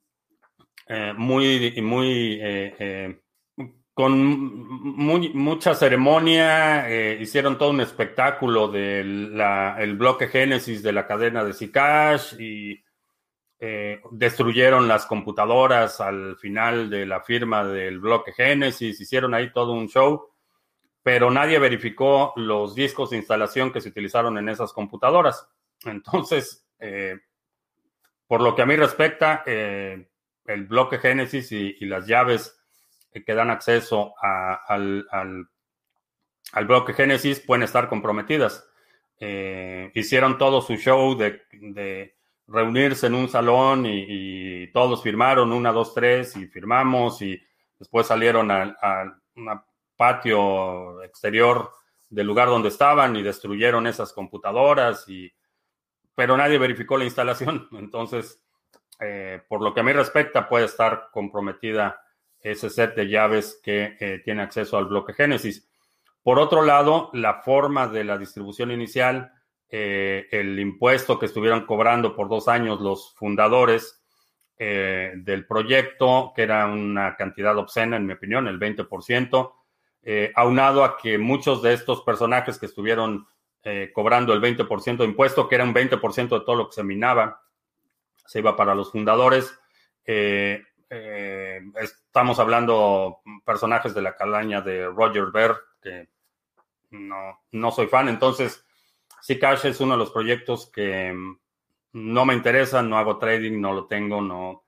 [0.88, 3.22] eh, muy, muy eh, eh,
[3.96, 4.22] con
[5.36, 12.34] mucha ceremonia, eh, hicieron todo un espectáculo del bloque Génesis de la cadena de Zcash
[12.38, 12.84] y
[13.60, 19.72] eh, destruyeron las computadoras al final de la firma del bloque Génesis, hicieron ahí todo
[19.72, 20.30] un show,
[21.02, 25.48] pero nadie verificó los discos de instalación que se utilizaron en esas computadoras.
[25.86, 27.20] Entonces, eh,
[28.28, 32.56] por lo que a mí respecta, el bloque Génesis y las llaves
[33.24, 38.68] que dan acceso al, al, bloque Génesis pueden estar comprometidas.
[39.20, 42.15] Eh, hicieron todo su show de,
[42.48, 47.42] reunirse en un salón y, todos firmaron, una, dos, tres, y firmamos, y
[47.80, 48.76] después salieron a,
[49.36, 49.64] una
[49.96, 51.72] patio exterior
[52.10, 55.32] del lugar donde estaban y destruyeron esas computadoras, y,
[56.14, 57.70] pero nadie verificó la instalación.
[57.74, 58.44] Entonces,
[59.00, 62.02] eh, por lo que a mí respecta, puede estar comprometida
[62.40, 65.68] ese set de llaves que eh, tiene acceso al bloque Génesis.
[66.22, 69.32] Por otro lado, la forma de la distribución inicial,
[69.70, 74.02] eh, el impuesto que estuvieron cobrando por dos años los fundadores
[74.58, 79.52] del proyecto, que era una cantidad obscena, en mi opinión, el 20%,
[80.34, 83.28] aunado a que muchos de estos personajes que estuvieron
[83.92, 87.42] cobrando el 20% de impuesto, que era un 20% de todo lo que se minaba,
[88.26, 89.58] se iba para los fundadores.
[90.06, 96.10] Eh, eh, estamos hablando personajes de la calaña de Roger Ver, que
[96.92, 98.10] no, no soy fan.
[98.10, 98.65] Entonces,
[99.26, 101.14] Zcash es uno de los proyectos que
[101.94, 104.64] no me interesa, no hago trading, no lo tengo, no,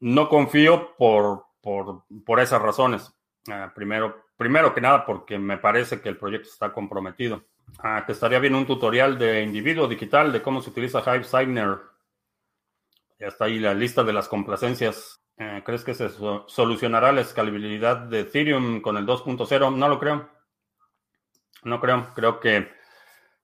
[0.00, 3.12] no confío por, por, por esas razones.
[3.48, 7.44] Ah, primero, primero que nada, porque me parece que el proyecto está comprometido.
[7.78, 11.92] Ah, que estaría bien un tutorial de individuo digital de cómo se utiliza Hive Signer
[13.22, 15.22] ya está ahí la lista de las complacencias.
[15.36, 19.76] Eh, ¿Crees que se solucionará la escalabilidad de Ethereum con el 2.0?
[19.76, 20.28] No lo creo.
[21.62, 22.12] No creo.
[22.16, 22.68] Creo que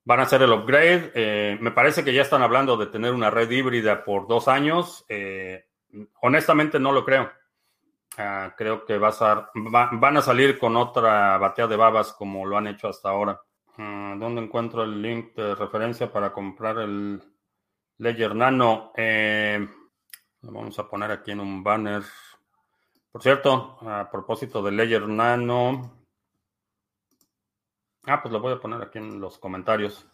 [0.08, 1.12] van a hacer el upgrade.
[1.14, 5.04] Eh, me parece que ya están hablando de tener una red híbrida por dos años.
[5.10, 5.66] Eh,
[6.22, 7.30] honestamente no lo creo.
[8.16, 12.56] Ah, creo que va a van a salir con otra batea de babas como lo
[12.56, 13.38] han hecho hasta ahora.
[13.76, 17.22] Ah, ¿Dónde encuentro el link de referencia para comprar el
[17.98, 19.68] Ledger Nano, eh,
[20.40, 22.02] lo vamos a poner aquí en un banner.
[23.12, 25.97] Por cierto, a propósito de Ledger Nano.
[28.10, 30.08] Ah, pues lo voy a poner aquí en los comentarios.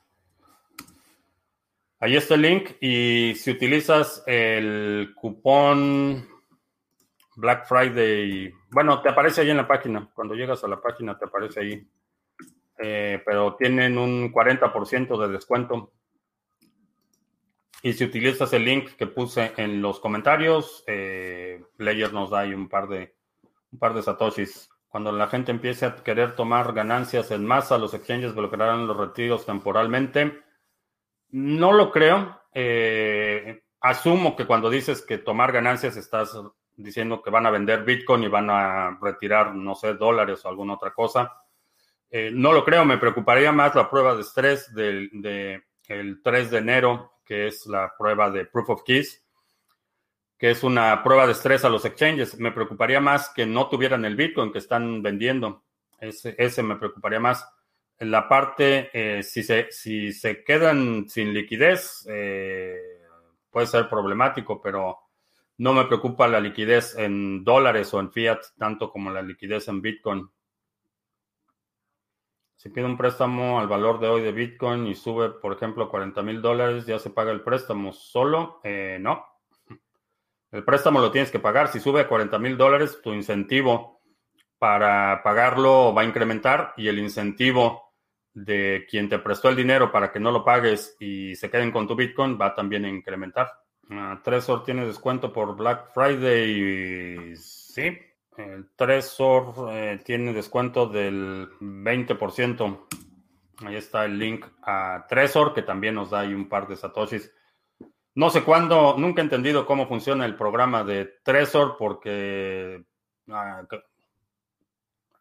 [2.00, 6.28] Ahí está el link y si utilizas el cupón
[7.36, 10.10] Black Friday, bueno, te aparece ahí en la página.
[10.12, 11.88] Cuando llegas a la página te aparece ahí.
[12.78, 15.92] Eh, pero tienen un 40% de descuento.
[17.80, 22.54] Y si utilizas el link que puse en los comentarios, eh, Player nos da ahí
[22.54, 23.14] un par de
[23.70, 24.68] un par de satoshis.
[24.94, 29.44] Cuando la gente empiece a querer tomar ganancias en masa, los exchanges bloquearán los retiros
[29.44, 30.40] temporalmente.
[31.30, 32.40] No lo creo.
[32.54, 36.38] Eh, asumo que cuando dices que tomar ganancias estás
[36.76, 40.74] diciendo que van a vender Bitcoin y van a retirar, no sé, dólares o alguna
[40.74, 41.42] otra cosa.
[42.08, 42.84] Eh, no lo creo.
[42.84, 47.66] Me preocuparía más la prueba de estrés del de, el 3 de enero que es
[47.66, 49.23] la prueba de Proof of Keys,
[50.38, 52.38] que es una prueba de estrés a los exchanges.
[52.38, 55.64] Me preocuparía más que no tuvieran el Bitcoin que están vendiendo.
[55.98, 57.48] Ese, ese me preocuparía más.
[57.98, 62.76] En la parte, eh, si, se, si se quedan sin liquidez, eh,
[63.50, 64.98] puede ser problemático, pero
[65.58, 69.80] no me preocupa la liquidez en dólares o en fiat, tanto como la liquidez en
[69.80, 70.28] Bitcoin.
[72.56, 76.22] Si pide un préstamo al valor de hoy de Bitcoin y sube, por ejemplo, 40
[76.22, 78.60] mil dólares, ¿ya se paga el préstamo solo?
[78.64, 79.24] Eh, no.
[80.54, 81.66] El préstamo lo tienes que pagar.
[81.66, 84.00] Si sube a 40 mil dólares, tu incentivo
[84.56, 87.92] para pagarlo va a incrementar y el incentivo
[88.32, 91.88] de quien te prestó el dinero para que no lo pagues y se queden con
[91.88, 93.50] tu Bitcoin va también a incrementar.
[93.90, 97.34] Uh, Trezor tiene descuento por Black Friday.
[97.34, 97.98] Sí,
[98.36, 102.86] el Trezor eh, tiene descuento del 20%.
[103.66, 107.32] Ahí está el link a Trezor, que también nos da ahí un par de satoshis.
[108.14, 112.84] No sé cuándo, nunca he entendido cómo funciona el programa de Trezor porque
[113.28, 113.62] ah,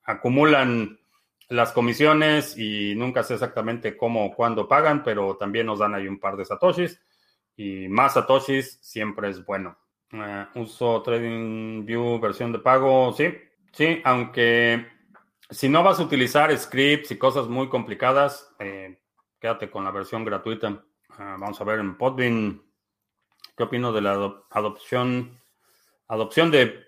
[0.03, 0.99] acumulan
[1.49, 6.19] las comisiones y nunca sé exactamente cómo cuándo pagan, pero también nos dan ahí un
[6.19, 7.01] par de satoshis
[7.55, 9.77] y más satoshis siempre es bueno.
[10.11, 13.33] Uh, uso TradingView versión de pago, sí,
[13.71, 14.85] sí, aunque
[15.49, 18.99] si no vas a utilizar scripts y cosas muy complicadas, eh,
[19.39, 20.69] quédate con la versión gratuita.
[20.69, 22.61] Uh, vamos a ver en Podbean,
[23.55, 25.39] ¿qué opino de la adopción,
[26.07, 26.83] adopción de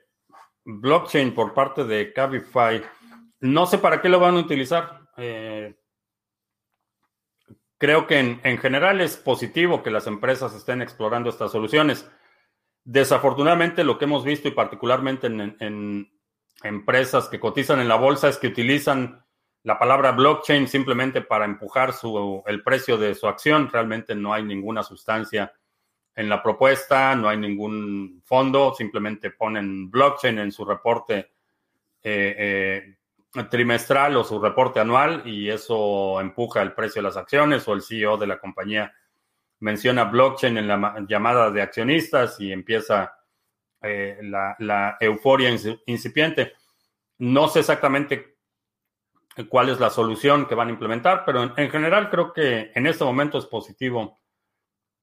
[0.64, 2.84] blockchain por parte de Cabify?
[3.40, 5.02] No sé para qué lo van a utilizar.
[5.18, 5.76] Eh,
[7.78, 12.10] creo que en, en general es positivo que las empresas estén explorando estas soluciones.
[12.86, 16.12] Desafortunadamente, lo que hemos visto, y particularmente en,
[16.64, 19.26] empresas que cotizan en la bolsa, es que utilizan
[19.64, 23.70] la palabra blockchain simplemente para empujar su, el precio de su acción.
[23.72, 25.52] Realmente no hay ninguna sustancia
[26.16, 31.32] en la propuesta, no hay ningún fondo, simplemente ponen blockchain en su reporte
[32.02, 32.96] eh,
[33.34, 37.74] eh, trimestral o su reporte anual y eso empuja el precio de las acciones o
[37.74, 38.94] el CEO de la compañía
[39.60, 43.16] menciona blockchain en la llamada de accionistas y empieza
[43.82, 45.50] eh, la, euforia
[45.86, 46.54] incipiente.
[47.18, 48.38] No sé exactamente
[49.50, 53.04] cuál es la solución que van a implementar, pero en, general creo que en este
[53.04, 54.20] momento es positivo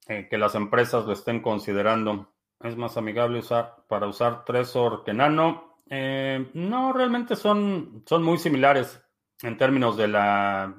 [0.07, 2.33] eh, que las empresas lo estén considerando.
[2.59, 5.79] Es más amigable usar para usar Trezor que Nano.
[5.89, 9.01] Eh, no, realmente son, son muy similares
[9.41, 10.73] en términos de la,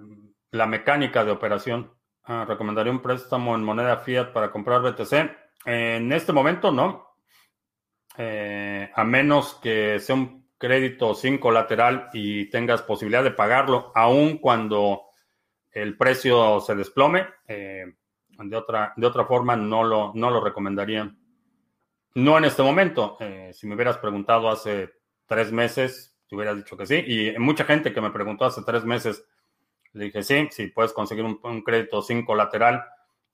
[0.50, 1.92] la mecánica de operación.
[2.24, 5.12] Ah, recomendaría un préstamo en moneda fiat para comprar BTC.
[5.66, 7.08] en este momento no.
[8.16, 14.38] Eh, a menos que sea un crédito sin colateral y tengas posibilidad de pagarlo, aun
[14.38, 15.02] cuando
[15.70, 17.26] el precio se desplome.
[18.38, 21.14] De, otra, de otra forma, no lo, no lo recomendaría.
[22.14, 23.16] No en este momento.
[23.20, 24.92] Eh, si me hubieras preguntado hace
[25.26, 27.04] tres meses, te hubieras dicho que sí.
[27.06, 29.26] Y mucha gente que me preguntó hace tres meses,
[29.92, 32.84] le dije sí, si puedes conseguir un, crédito sin colateral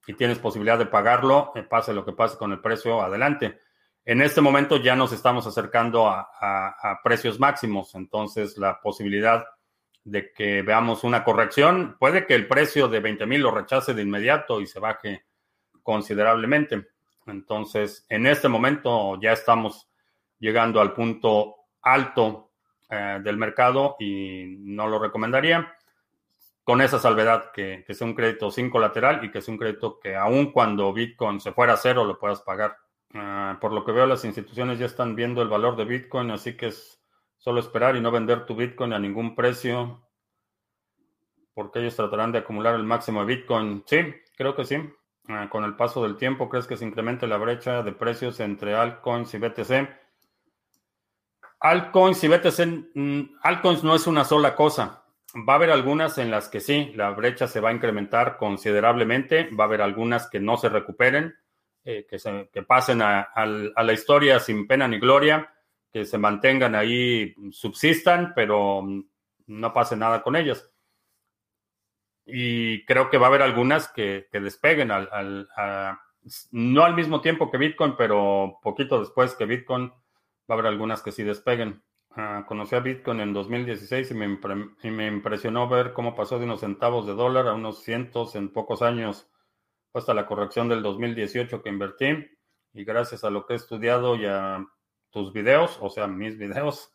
[0.07, 3.61] y tienes posibilidad de pagarlo, eh, pase lo que pase con el precio, adelante.
[4.05, 9.45] En este momento ya nos estamos acercando a, precios máximos, entonces la posibilidad
[10.05, 14.03] de que veamos una corrección, puede que el precio de 20 mil lo rechace de
[14.03, 15.25] inmediato y se baje
[15.83, 16.89] considerablemente.
[17.27, 19.89] Entonces, en este momento ya estamos
[20.39, 22.51] llegando al punto alto
[22.89, 25.77] eh, del mercado y no lo recomendaría
[26.65, 29.99] con esa salvedad que, que, sea un crédito sin colateral y que sea un crédito
[29.99, 32.77] que aun cuando Bitcoin se fuera a cero lo puedas pagar.
[33.15, 36.57] Ah, por lo que veo, las instituciones ya están viendo el valor de Bitcoin, así
[36.57, 37.00] que es
[37.41, 40.07] solo esperar y no vender tu Bitcoin a ningún precio,
[41.55, 43.83] porque ellos tratarán de acumular el máximo de Bitcoin.
[43.87, 43.99] Sí,
[44.37, 44.77] creo que sí.
[45.29, 48.75] Ah, con el paso del tiempo, ¿crees que se incremente la brecha de precios entre
[48.75, 49.89] altcoins y BTC?
[51.61, 55.05] Altcoins y BTC, mm, altcoins no es una sola cosa.
[55.37, 59.51] Va a haber algunas en las que sí, la brecha se va a incrementar considerablemente,
[59.55, 61.35] va a haber algunas que no se recuperen
[61.85, 65.51] eh, que, se, que, pasen a, la historia sin pena ni gloria,
[65.93, 68.83] que se mantengan ahí, subsistan, pero
[69.47, 70.71] no pase nada con ellas.
[72.25, 75.49] Y creo que va a haber algunas que, despeguen, al,
[76.53, 79.95] no al mismo tiempo que Bitcoin, pero poquito después que Bitcoin, va
[80.49, 81.83] a haber algunas que sí despeguen.
[82.17, 84.39] Uh, conocí a Bitcoin en 2016 y me,
[84.83, 88.53] y me impresionó ver cómo pasó de unos centavos de dólar a unos cientos en
[88.53, 89.31] pocos años
[89.95, 92.29] hasta la corrección del 2018 que invertí
[92.73, 94.65] y gracias a lo que he estudiado y a
[95.11, 96.93] tus videos, o sea, mis videos,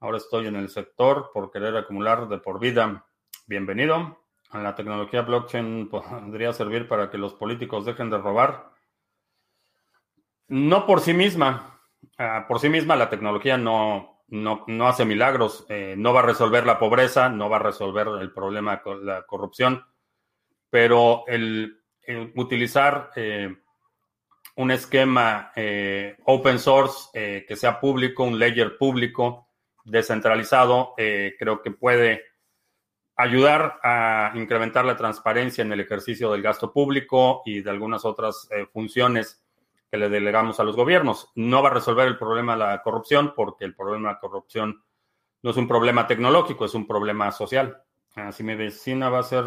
[0.00, 3.06] ahora estoy en el sector por querer acumular de por vida.
[3.46, 4.18] Bienvenido.
[4.52, 8.70] La tecnología blockchain podría servir para que los políticos dejen de robar.
[10.48, 11.80] No por sí misma.
[12.18, 15.64] Ah, por sí misma la tecnología no, no, no hace milagros.
[15.68, 19.22] Eh, no va a resolver la pobreza, no va a resolver el problema con la
[19.22, 19.84] corrupción.
[20.68, 21.80] Pero el,
[22.34, 23.61] utilizar eh,
[24.56, 29.48] un esquema eh, open source eh, que sea público, un ledger público,
[29.84, 32.22] descentralizado, creo que puede
[33.16, 38.48] ayudar a incrementar la transparencia en el ejercicio del gasto público y de algunas otras
[38.72, 39.42] funciones
[39.90, 41.32] que le delegamos a los gobiernos.
[41.34, 44.84] No va a resolver el problema de la corrupción porque el problema de la corrupción
[45.42, 47.82] no es un problema tecnológico, es un problema social.
[48.30, 49.46] Si mi vecina va a ser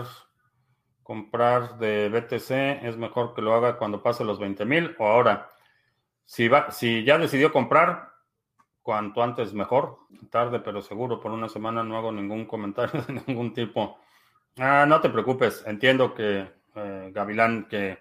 [1.05, 5.51] comprar de BTC es mejor que lo haga cuando pase los 20 mil o ahora.
[6.25, 8.09] Si, va, si ya decidió comprar,
[8.81, 9.99] cuanto antes mejor.
[10.31, 13.99] Tarde, pero seguro, por una semana no hago ningún comentario de ningún tipo.
[14.57, 17.99] Ah, no te preocupes, entiendo que, eh, Gavilán, que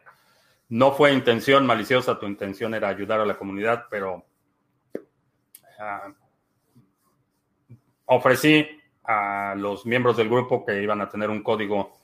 [0.71, 4.25] no fue intención maliciosa, tu intención era ayudar a la comunidad, pero
[5.79, 6.11] ah,
[8.07, 8.67] ofrecí
[9.03, 12.04] a los miembros del grupo que iban a tener un código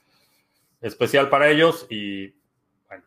[0.80, 2.34] especial para ellos y
[2.88, 3.04] bueno,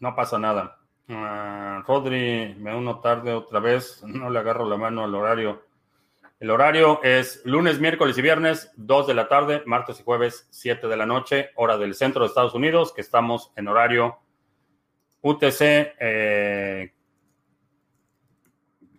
[0.00, 0.78] no pasa nada.
[1.08, 5.62] Uh, Rodri, me uno tarde otra vez, no le agarro la mano al horario.
[6.38, 10.86] El horario es lunes, miércoles y viernes, 2 de la tarde, martes y jueves, 7
[10.86, 14.18] de la noche, hora del centro de Estados Unidos, que estamos en horario
[15.22, 16.92] UTC, eh,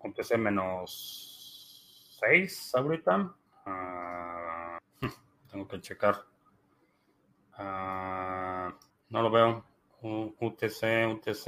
[0.03, 3.33] UTC menos 6 ahorita.
[3.65, 5.07] Uh,
[5.51, 6.25] tengo que checar.
[7.59, 8.73] Ah,
[9.09, 9.65] no lo veo.
[10.01, 11.47] UTC, UTC.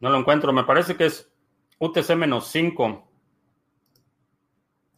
[0.00, 0.52] No lo encuentro.
[0.52, 1.30] Me parece que es
[1.78, 3.08] UTC menos 5,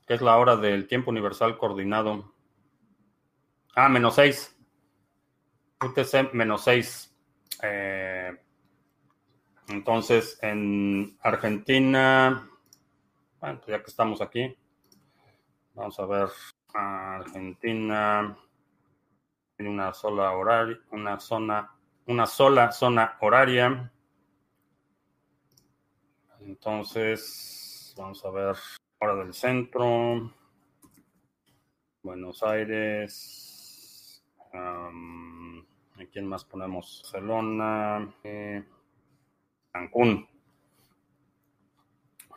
[0.07, 2.35] que es la hora del tiempo universal coordinado.
[3.75, 4.57] Ah, menos 6.
[5.83, 7.17] UTC menos 6.
[7.63, 8.39] Eh,
[9.69, 12.47] entonces, en Argentina,
[13.41, 14.55] bueno, pues ya que estamos aquí,
[15.75, 16.29] vamos a ver.
[16.75, 18.37] Argentina
[19.69, 21.75] una sola horaria, una zona,
[22.07, 23.93] una sola zona horaria.
[26.41, 28.57] Entonces, vamos a ver
[28.99, 30.33] hora del centro.
[32.03, 34.23] Buenos Aires.
[34.53, 34.91] ¿A
[36.11, 37.03] quién más ponemos?
[37.03, 38.15] Barcelona.
[38.25, 38.65] Eh,
[39.73, 40.29] Cancún.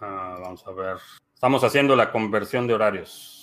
[0.01, 0.97] Ah, vamos a ver.
[1.34, 3.42] Estamos haciendo la conversión de horarios.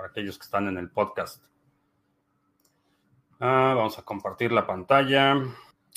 [0.00, 1.44] Para aquellos que están en el podcast.
[3.38, 5.36] Ah, vamos a compartir la pantalla.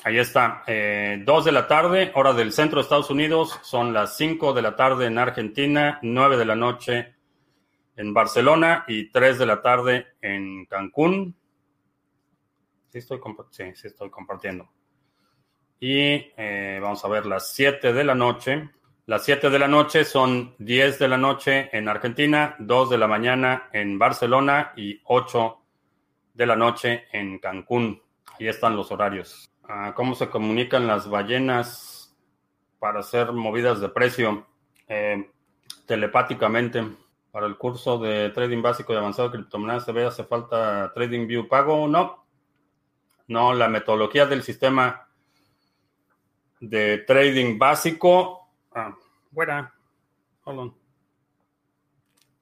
[0.03, 0.61] Ahí está.
[0.67, 3.57] Eh, 2 de la tarde, hora del centro de Estados Unidos.
[3.63, 7.15] Son las 5 de la tarde en Argentina, 9 de la noche
[7.95, 11.37] en Barcelona y 3 de la tarde en Cancún.
[12.89, 14.69] Sí, estoy, sí, sí estoy compartiendo.
[15.79, 18.69] Y eh, vamos a ver las 7 de la noche.
[19.05, 23.05] Las 7 de la noche son 10 de la noche en Argentina, 2 de la
[23.05, 25.57] mañana en Barcelona y 8
[26.33, 28.01] de la noche en Cancún.
[28.39, 29.51] Ahí están los horarios.
[29.67, 32.15] Ah, ¿Cómo se comunican las ballenas
[32.79, 34.47] para hacer movidas de precio?
[34.87, 35.29] Eh,
[35.85, 36.87] telepáticamente.
[37.29, 41.27] Para el curso de trading básico y avanzado de criptomonedas, ¿se ve hace falta trading
[41.27, 41.89] view pago?
[41.89, 42.25] No.
[43.27, 45.09] No, la metodología del sistema
[46.61, 48.42] de trading básico.
[48.75, 48.95] Ah,
[49.31, 49.73] buena.
[50.45, 50.73] Hold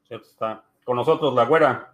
[0.10, 1.94] Está con nosotros la güera.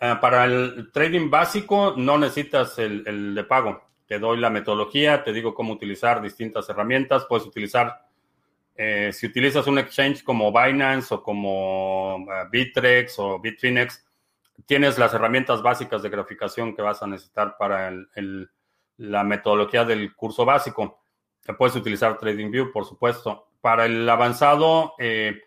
[0.00, 3.82] Eh, para el trading básico no necesitas el, de pago.
[4.06, 7.26] Te doy la metodología, te digo cómo utilizar distintas herramientas.
[7.28, 8.06] Puedes utilizar,
[8.74, 12.48] eh, si utilizas un exchange como Binance o como uh,
[13.18, 14.06] o Bitfinex,
[14.64, 17.92] tienes las herramientas básicas de graficación que vas a necesitar para
[18.98, 21.00] la metodología del curso básico.
[21.54, 23.48] Puedes utilizar TradingView, por supuesto.
[23.60, 25.40] Para el avanzado, eh,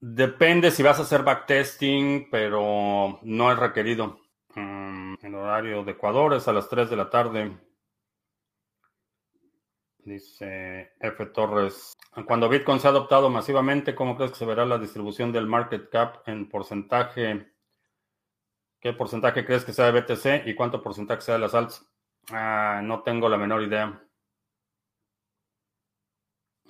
[0.00, 4.20] Depende si vas a hacer backtesting, pero no es requerido.
[4.54, 7.58] Mm, el horario de Ecuador es a las 3 de la tarde.
[9.98, 11.26] Dice F.
[11.26, 11.96] Torres.
[12.26, 15.90] Cuando Bitcoin se ha adoptado masivamente, ¿cómo crees que se verá la distribución del market
[15.90, 17.52] cap en porcentaje?
[18.80, 21.87] ¿Qué porcentaje crees que sea de BTC y cuánto porcentaje sea de las alts?
[22.30, 24.02] Ah, no tengo la menor idea.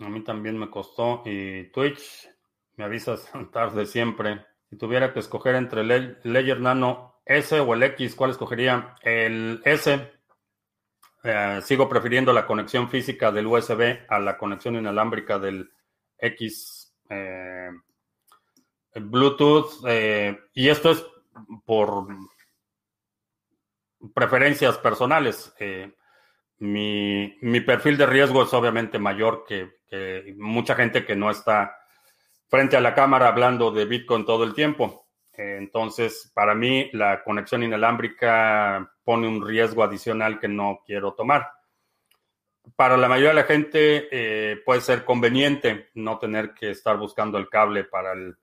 [0.01, 1.23] A mí también me costó.
[1.25, 2.29] Y Twitch,
[2.77, 4.47] me avisas tarde siempre.
[4.71, 8.95] Si tuviera que escoger entre el Ledger Nano S o el X, ¿cuál escogería?
[9.03, 10.13] El S.
[11.25, 15.71] Eh, sigo prefiriendo la conexión física del USB a la conexión inalámbrica del
[16.19, 16.95] X.
[17.09, 17.71] Eh,
[18.95, 19.85] Bluetooth.
[19.87, 21.05] Eh, y esto es
[21.65, 22.07] por
[24.15, 25.55] preferencias personales.
[26.59, 29.79] Mi, perfil de riesgo es obviamente mayor que
[30.37, 31.77] mucha gente que no está
[32.49, 35.07] frente a la cámara hablando de Bitcoin todo el tiempo.
[35.33, 41.49] Entonces, para mí, la conexión inalámbrica pone un riesgo adicional que no quiero tomar.
[42.75, 47.39] Para la mayoría de la gente eh, puede ser conveniente no tener que estar buscando
[47.39, 48.37] el cable para el,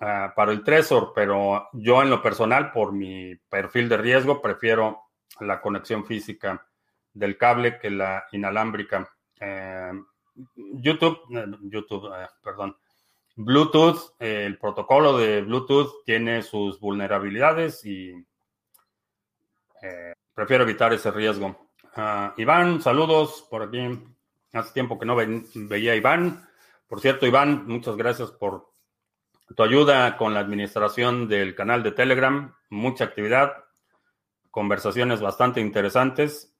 [0.00, 5.02] ah, para el Trezor, pero yo en lo personal, por mi perfil de riesgo, prefiero
[5.40, 6.66] la conexión física
[7.12, 9.08] del cable que la inalámbrica.
[9.40, 9.92] Eh,
[10.56, 12.10] YouTube, eh, YouTube,
[12.42, 12.76] perdón,
[13.36, 18.14] Bluetooth, el protocolo de Bluetooth tiene sus vulnerabilidades y
[19.82, 21.68] eh, prefiero evitar ese riesgo.
[21.96, 23.78] Ah, Iván, saludos por aquí.
[24.52, 26.48] Hace tiempo que no veía a Iván.
[26.86, 28.70] Por cierto, Iván, muchas gracias por
[29.54, 32.54] tu ayuda con la administración del canal de Telegram.
[32.70, 33.64] Mucha actividad,
[34.50, 36.54] conversaciones bastante interesantes.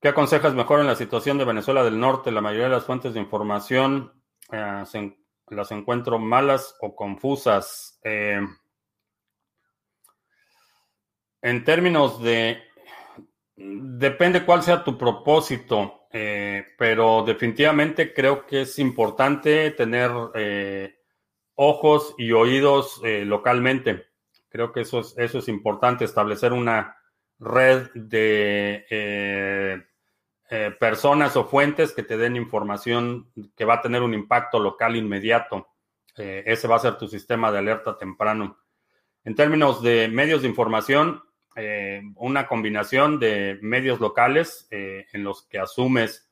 [0.00, 2.30] ¿Qué aconsejas mejor en la situación de Venezuela del Norte?
[2.30, 4.12] La mayoría de las fuentes de información
[4.52, 4.84] eh,
[5.48, 7.98] las encuentro malas o confusas.
[8.04, 8.40] Eh,
[11.42, 12.62] en términos de,
[13.56, 20.10] depende cuál sea tu propósito, eh, pero definitivamente creo que es importante tener
[21.54, 24.06] ojos y oídos localmente.
[24.48, 26.96] Creo que eso es, eso es importante, establecer una
[27.38, 28.86] red de
[30.48, 34.94] eh, personas o fuentes que te den información que va a tener un impacto local
[34.94, 35.74] inmediato.
[36.16, 38.56] Eh, ese va a ser tu sistema de alerta temprano.
[39.24, 41.20] En términos de medios de información,
[41.56, 46.30] eh, una combinación de medios locales en los que asumes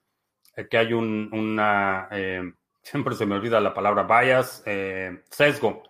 [0.71, 2.09] que hay un, una,
[2.83, 4.63] siempre se me olvida la palabra bias,
[5.31, 5.83] sesgo,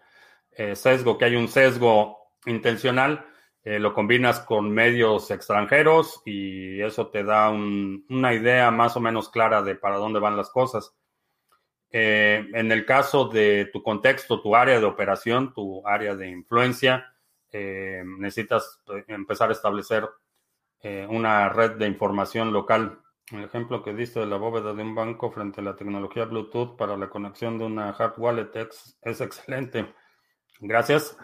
[0.74, 3.26] sesgo, que hay un sesgo intencional
[3.66, 9.30] eh, lo combinas con medios extranjeros y eso te da una idea más o menos
[9.30, 10.94] clara de para dónde van las cosas.
[11.90, 17.13] Eh, en el caso de tu contexto, tu área de operación, tu área de influencia,
[17.54, 20.08] eh, necesitas empezar a establecer
[21.08, 23.00] una red de información local.
[23.30, 26.76] El ejemplo que diste de la bóveda de un banco frente a la tecnología Bluetooth
[26.76, 29.94] para la conexión de una hard wallet es, excelente.
[30.60, 31.16] Gracias.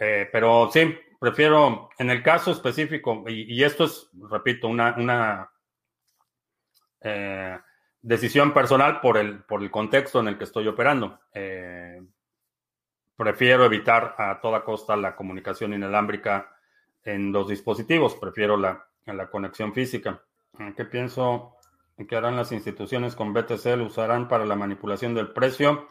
[0.00, 5.50] Eh, pero sí, prefiero, en el caso específico, y, esto es, repito, una, una
[7.00, 7.56] eh,
[8.02, 11.20] decisión personal por el, por el contexto en el que estoy operando.
[11.32, 12.00] Eh,
[13.16, 16.56] prefiero evitar a toda costa la comunicación inalámbrica
[17.02, 18.86] en los dispositivos, prefiero la,
[19.30, 20.22] conexión física.
[20.76, 21.56] ¿Qué pienso
[22.08, 23.64] que harán las instituciones con BTC?
[23.76, 25.88] ¿Lo usarán para la manipulación del precio?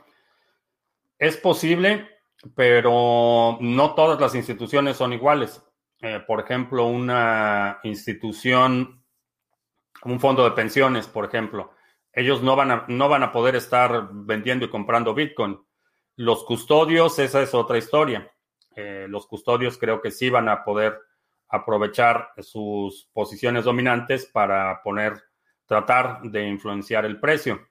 [1.17, 2.09] Es posible,
[2.55, 5.63] pero no todas las instituciones son iguales.
[6.01, 9.01] Eh, por ejemplo, una institución,
[10.03, 11.71] un fondo de pensiones, por ejemplo,
[12.11, 15.59] ellos no van a, no van a poder estar vendiendo y comprando Bitcoin.
[16.17, 18.31] Los custodios, esa es otra historia.
[18.75, 20.99] Eh, los custodios creo que sí van a poder
[21.49, 25.21] aprovechar sus posiciones dominantes para poner,
[25.65, 27.67] tratar de influenciar el precio.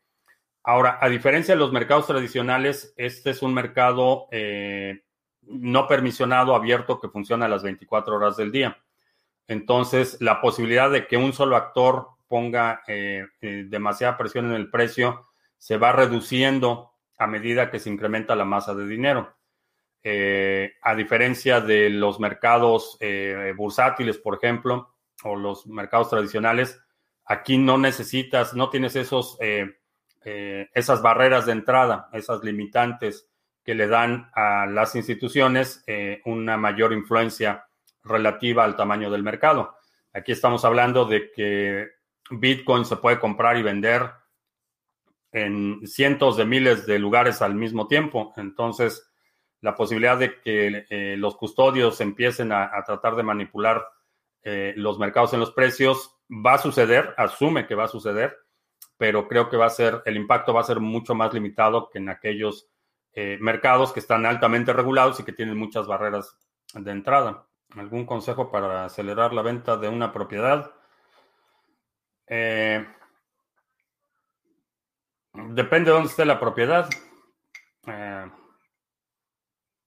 [0.62, 5.04] Ahora, a diferencia de los mercados tradicionales, este es un mercado eh,
[5.42, 8.78] no permisionado, abierto, que funciona a las 24 horas del día.
[9.46, 15.28] Entonces, la posibilidad de que un solo actor ponga eh, demasiada presión en el precio
[15.58, 19.36] se va reduciendo a medida que se incrementa la masa de dinero.
[20.02, 26.78] Eh, a diferencia de los mercados eh, bursátiles, por ejemplo, o los mercados tradicionales,
[27.24, 29.78] aquí no necesitas, no tienes esos, eh,
[30.74, 33.28] esas barreras de entrada, esas limitantes
[33.64, 35.82] que le dan a las instituciones
[36.26, 37.66] una mayor influencia
[38.02, 39.74] relativa al tamaño del mercado.
[40.12, 41.88] Aquí estamos hablando de que
[42.30, 44.10] Bitcoin se puede comprar y vender
[45.34, 48.32] en cientos de miles de lugares al mismo tiempo.
[48.36, 49.10] Entonces,
[49.60, 53.84] la posibilidad de que eh, los custodios empiecen a, tratar de manipular
[54.44, 58.36] eh, los mercados en los precios va a suceder, asume que va a suceder,
[58.96, 61.98] pero creo que va a ser, el impacto va a ser mucho más limitado que
[61.98, 62.68] en aquellos
[63.12, 66.38] eh, mercados que están altamente regulados y que tienen muchas barreras
[66.74, 67.44] de entrada.
[67.76, 70.70] ¿Algún consejo para acelerar la venta de una propiedad?
[75.34, 76.88] Depende de dónde esté la propiedad.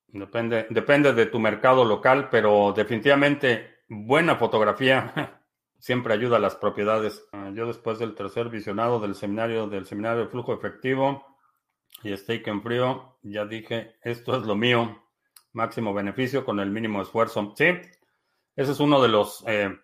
[0.07, 5.41] Depende, depende de tu mercado local, pero definitivamente buena fotografía
[5.79, 7.27] siempre ayuda a las propiedades.
[7.33, 11.25] Ah, yo después del tercer visionado del seminario, del seminario de flujo efectivo
[12.03, 15.03] y stake en frío, ya dije, esto es lo mío,
[15.51, 17.53] máximo beneficio con el mínimo esfuerzo.
[17.57, 17.65] Sí,
[18.55, 19.77] ese es uno de los, eh,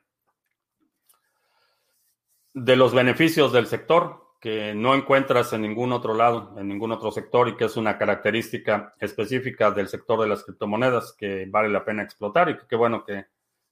[2.53, 7.13] de los beneficios del sector que no encuentras en ningún otro lado, en ningún otro
[7.13, 11.85] sector y que es una característica específica del sector de las criptomonedas que vale la
[11.85, 13.27] pena explotar y que qué bueno que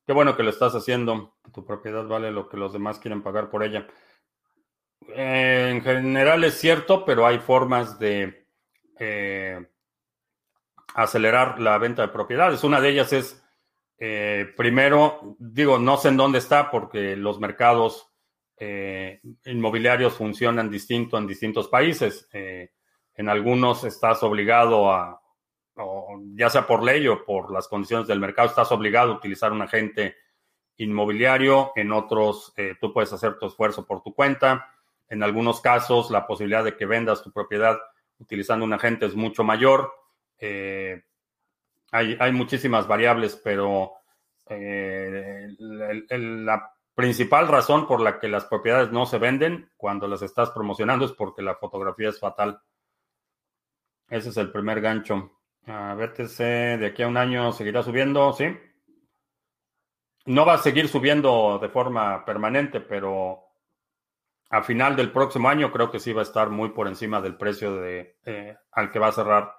[0.07, 1.35] qué bueno que lo estás haciendo.
[1.53, 3.85] Tu propiedad vale lo que los demás quieren pagar por ella.
[5.09, 8.47] en general es cierto, pero hay formas de
[8.97, 9.67] eh,
[10.93, 12.63] acelerar la venta de propiedades.
[12.63, 13.43] Una de ellas es,
[13.97, 18.10] eh, primero, digo, no sé en dónde está porque los mercados
[18.63, 22.29] eh, inmobiliarios funcionan distinto en distintos países.
[22.31, 22.69] Eh,
[23.15, 25.19] en algunos estás obligado a,
[26.35, 29.63] ya sea por ley o por las condiciones del mercado, estás obligado a utilizar un
[29.63, 30.15] agente
[30.77, 31.71] inmobiliario.
[31.75, 34.71] En otros, eh, tú puedes hacer tu esfuerzo por tu cuenta.
[35.09, 37.79] En algunos casos, la posibilidad de que vendas tu propiedad
[38.19, 39.91] utilizando un agente es mucho mayor.
[40.39, 41.01] hay,
[41.91, 43.93] hay, muchísimas variables, pero
[44.47, 46.71] la
[47.01, 51.11] principal razón por la que las propiedades no se venden cuando las estás promocionando es
[51.11, 52.61] porque la fotografía es fatal.
[54.07, 55.31] Ese es el primer gancho.
[55.65, 56.37] A BTC
[56.77, 58.55] de aquí a un año seguirá subiendo, ¿sí?
[60.25, 63.45] No va a seguir subiendo de forma permanente, pero
[64.51, 67.35] a final del próximo año creo que sí va a estar muy por encima del
[67.35, 69.55] precio de, eh, al que va a cerrar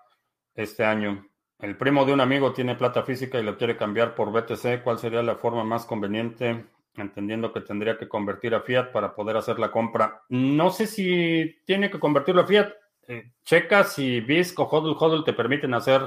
[0.54, 1.26] este año.
[1.58, 4.84] El primo de un amigo tiene plata física y lo quiere cambiar por BTC.
[4.84, 6.66] ¿Cuál sería la forma más conveniente?
[6.96, 10.22] Entendiendo que tendría que convertir a Fiat para poder hacer la compra.
[10.28, 12.72] No sé si tiene que convertirlo a Fiat.
[13.08, 16.02] Eh, checa si BISC o HODL HODL te permiten hacer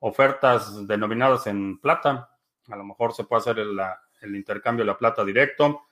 [0.00, 2.30] ofertas denominadas en plata.
[2.68, 5.82] A lo mejor se puede hacer el, intercambio de la plata directo.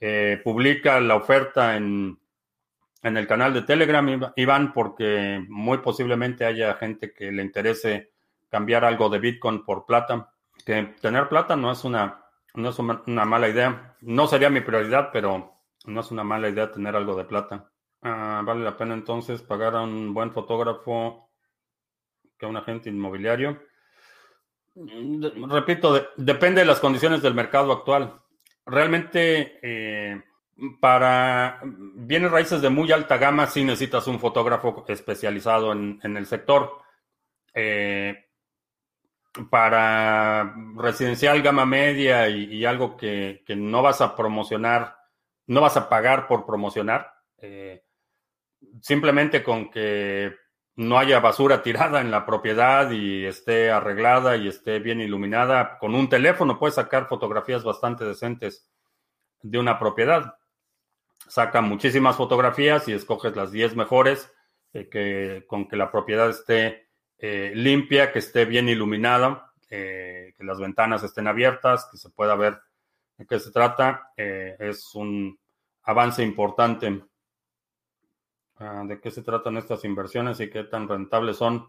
[0.00, 2.18] Eh, publica la oferta en,
[3.02, 8.12] en el canal de Telegram, Iván, porque muy posiblemente haya gente que le interese
[8.48, 10.32] cambiar algo de Bitcoin por plata.
[10.64, 12.23] Que tener plata no es una
[12.54, 13.96] no es una mala idea.
[14.00, 15.54] No sería mi prioridad, pero
[15.86, 17.70] no es una mala idea tener algo de plata.
[18.02, 21.30] Ah, vale la pena entonces pagar a un buen fotógrafo
[22.38, 23.62] que a un agente inmobiliario.
[24.74, 28.20] Repito, depende de las condiciones del mercado actual.
[28.66, 30.22] Realmente, eh,
[30.80, 36.82] para bienes raíces de muy alta gama, sí necesitas un fotógrafo especializado en, el sector.
[37.54, 38.26] Eh,
[39.50, 44.96] para residencial gama media y, algo que, no vas a promocionar,
[45.46, 47.84] no vas a pagar por promocionar, eh,
[48.80, 50.34] simplemente con que
[50.76, 55.94] no haya basura tirada en la propiedad y esté arreglada y esté bien iluminada, con
[55.94, 58.70] un teléfono puedes sacar fotografías bastante decentes
[59.42, 60.36] de una propiedad.
[61.26, 64.32] Saca muchísimas fotografías y escoges las 10 mejores
[64.72, 66.83] eh, que, con que la propiedad esté
[67.18, 72.34] eh, limpia, que esté bien iluminada, eh, que las ventanas estén abiertas, que se pueda
[72.34, 72.60] ver
[73.16, 74.12] de qué se trata.
[74.16, 75.38] es un
[75.82, 77.04] avance importante.
[78.56, 81.68] Ah, ¿De qué se tratan estas inversiones y qué tan rentables son?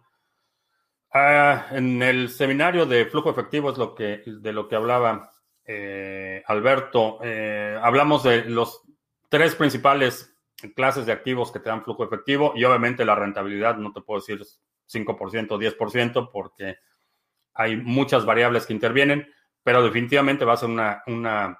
[1.11, 5.31] Ah, en el seminario de flujo efectivo es lo que, de lo que hablaba
[6.47, 7.19] Alberto.
[7.81, 8.83] hablamos de los
[9.29, 10.35] tres principales
[10.75, 14.19] clases de activos que te dan flujo efectivo y obviamente la rentabilidad, no te puedo
[14.19, 14.41] decir
[14.91, 16.77] 5%, 10%, porque
[17.53, 19.27] hay muchas variables que intervienen,
[19.63, 21.59] pero definitivamente va a ser una, una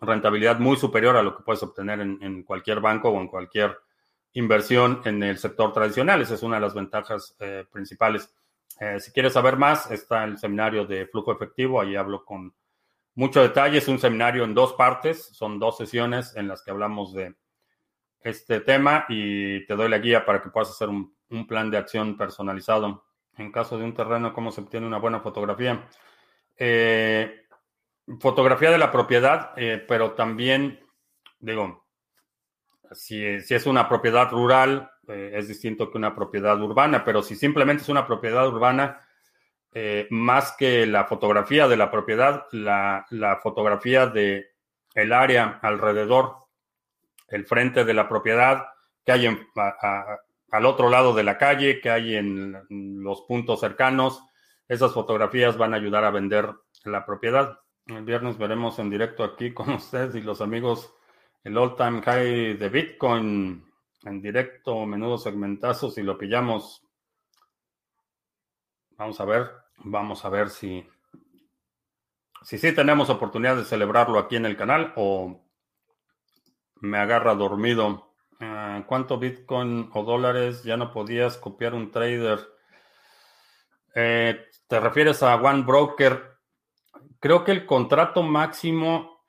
[0.00, 3.76] rentabilidad muy superior a lo que puedes obtener en, cualquier banco o en cualquier
[4.32, 6.20] inversión en el sector tradicional.
[6.20, 8.32] Esa es una de las ventajas eh, principales.
[8.80, 12.54] Eh, si quieres saber más, está el seminario de flujo efectivo, ahí hablo con
[13.14, 13.78] mucho detalle.
[13.78, 17.34] Es un seminario en dos partes, son dos sesiones en las que hablamos de
[18.20, 21.16] este tema y te doy la guía para que puedas hacer un,
[21.46, 23.04] plan de acción personalizado.
[23.36, 25.86] En caso de un terreno, ¿cómo se obtiene una buena fotografía?
[26.56, 27.44] Eh,
[28.20, 30.80] fotografía de la propiedad, eh, pero también,
[31.38, 31.86] digo,
[32.90, 37.84] si, es una propiedad rural, eh, es distinto que una propiedad urbana, pero si simplemente
[37.84, 39.04] es una propiedad urbana,
[40.10, 43.06] más que la fotografía de la propiedad, la,
[43.40, 44.48] fotografía de
[44.94, 46.48] el área alrededor,
[47.28, 48.66] el frente de la propiedad,
[49.04, 49.26] que hay
[50.50, 54.22] al otro lado de la calle, que hay en los puntos cercanos.
[54.66, 56.52] Esas fotografías van a ayudar a vender
[56.84, 57.58] la propiedad.
[57.86, 60.92] El viernes veremos en directo aquí con ustedes y los amigos
[61.44, 63.64] el all time high de Bitcoin
[64.04, 66.82] en directo, menudo segmentazo, si lo pillamos
[68.98, 70.84] Vamos a ver, vamos a ver si,
[72.42, 75.40] si sí tenemos oportunidad de celebrarlo aquí en el canal o
[76.80, 78.07] me agarra dormido.
[78.84, 82.40] ¿Cuánto Bitcoin o dólares ya no podías copiar un trader?
[83.94, 86.38] Eh, ¿Te refieres a One Broker?
[87.20, 89.24] Creo que el contrato máximo,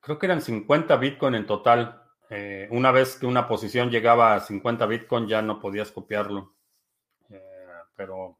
[0.00, 2.02] creo que eran 50 Bitcoin en total.
[2.30, 6.54] Eh, una vez que una posición llegaba a 50 Bitcoin ya no podías copiarlo
[8.00, 8.38] pero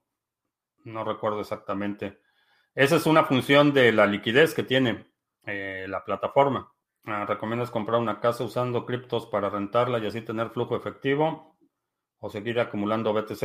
[0.85, 2.21] no recuerdo exactamente.
[2.75, 5.05] Esa es una función de la liquidez que tiene
[5.45, 6.73] eh, la plataforma.
[7.13, 11.57] Ah, ¿Recomiendas comprar una casa usando criptos para rentarla y así tener flujo efectivo?
[12.21, 13.43] ¿O seguir acumulando BTC?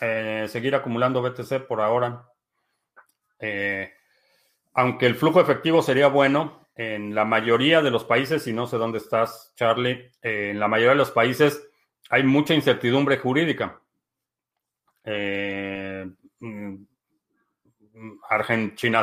[0.00, 2.28] Eh, seguir acumulando BTC por ahora.
[3.40, 3.92] Eh,
[4.74, 8.76] aunque el flujo efectivo sería bueno, en la mayoría de los países, y no sé
[8.76, 11.68] dónde estás, Charlie, en la mayoría de los países
[12.10, 13.80] hay mucha incertidumbre jurídica.
[15.02, 16.08] Eh,
[16.38, 16.74] mm,
[18.28, 19.02] Argentina,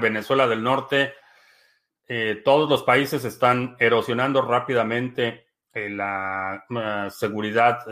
[0.00, 1.14] Venezuela del Norte,
[2.12, 6.64] eh, todos los países están erosionando rápidamente eh, la
[7.10, 7.84] seguridad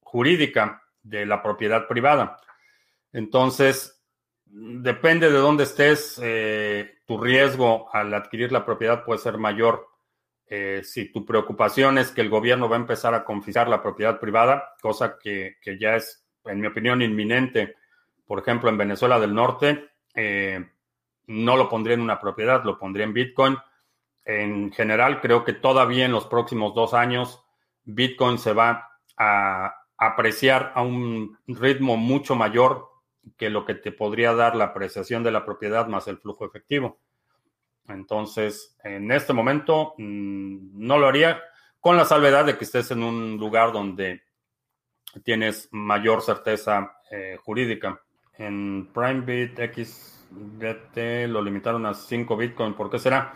[0.00, 2.36] jurídica de la propiedad privada.
[3.12, 4.04] Entonces,
[4.44, 6.20] depende de dónde estés,
[7.06, 9.88] tu riesgo al adquirir la propiedad puede ser mayor
[10.48, 14.20] eh, si tu preocupación es que el gobierno va a empezar a confiscar la propiedad
[14.20, 17.74] privada, cosa que, ya es, en mi opinión, inminente,
[18.26, 20.64] por ejemplo, en Venezuela del Norte, eh,
[21.26, 23.56] no lo pondría en una propiedad, lo pondría en Bitcoin.
[24.24, 27.42] En general, creo que todavía en los próximos dos años,
[27.84, 32.88] Bitcoin se va a apreciar a un ritmo mucho mayor
[33.36, 36.98] que lo que te podría dar la apreciación de la propiedad más el flujo efectivo.
[37.88, 41.40] Entonces, en este momento mm, no lo haría
[41.80, 44.22] con la salvedad de que estés en un lugar donde
[45.24, 48.00] tienes mayor certeza eh, jurídica.
[48.38, 49.58] En PrimeBit
[50.30, 52.74] Lo limitaron a 5 Bitcoin.
[52.74, 53.34] ¿Por qué será?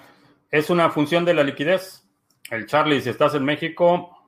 [0.51, 2.07] Es una función de la liquidez.
[2.51, 4.21] El Charlie, si estás en México,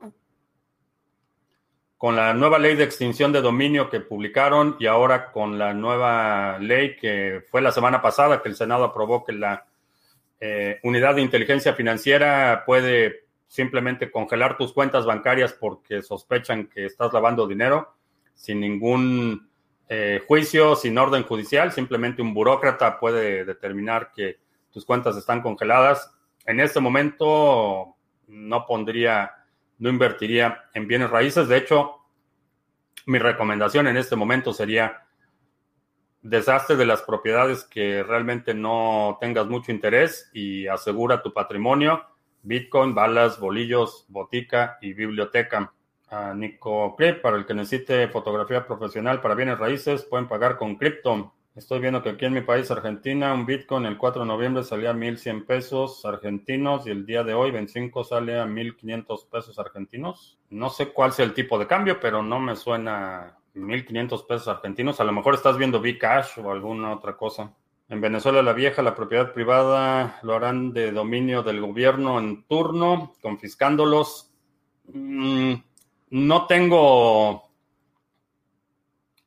[2.03, 6.59] con la nueva ley de extinción de dominio que publicaron y ahora con la nueva
[6.59, 9.67] ley que fue la semana pasada que el Senado aprobó que la
[10.41, 17.13] eh, unidad de inteligencia financiera puede simplemente congelar tus cuentas bancarias porque sospechan que estás
[17.13, 17.95] lavando dinero
[18.35, 19.49] sin ningún
[19.93, 21.72] eh, juicio, sin orden judicial.
[21.72, 24.38] Simplemente un burócrata puede determinar que
[24.70, 26.12] tus cuentas están congeladas
[26.47, 29.32] en este momento no pondría,
[29.78, 31.49] no invertiría en bienes raíces.
[31.49, 31.97] De hecho,
[33.07, 35.07] mi recomendación en este momento sería
[36.20, 42.05] desastre de las propiedades que realmente no tengas mucho interés y asegura tu patrimonio.
[42.43, 45.72] Bitcoin, balas, bolillos, botica y biblioteca.
[46.35, 51.33] Nico Clip, para el que necesite fotografía profesional para bienes raíces, pueden pagar con cripto.
[51.55, 54.91] Estoy viendo que aquí en mi país, Argentina, un Bitcoin el 4 de noviembre salía
[54.91, 60.39] a 1.100 pesos argentinos y el día de hoy, 25, sale a 1.500 pesos argentinos.
[60.49, 65.01] No sé cuál sea el tipo de cambio, pero no me suena 1.500 pesos argentinos.
[65.01, 67.53] A lo mejor estás viendo Bcash o alguna otra cosa.
[67.91, 73.13] En Venezuela la vieja, la propiedad privada lo harán de dominio del gobierno en turno,
[73.21, 74.33] confiscándolos.
[74.87, 75.55] Mm,
[76.13, 77.51] no tengo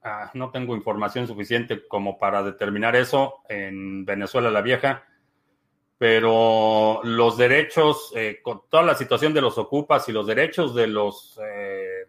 [0.04, 5.04] ah, no tengo información suficiente como para determinar eso en Venezuela la Vieja,
[5.98, 10.86] pero los derechos, eh, con toda la situación de los ocupas y los derechos de
[10.86, 12.06] los eh,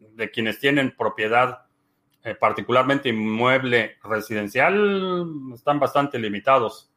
[0.00, 1.66] de quienes tienen propiedad,
[2.24, 6.90] eh, particularmente inmueble residencial, están bastante limitados.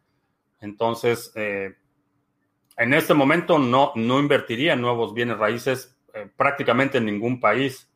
[0.59, 7.39] Entonces, en este momento no, no invertiría en nuevos bienes raíces eh, prácticamente en ningún
[7.39, 7.89] país,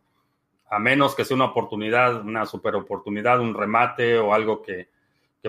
[0.69, 4.93] a menos que sea una oportunidad, una super oportunidad, un remate o algo que,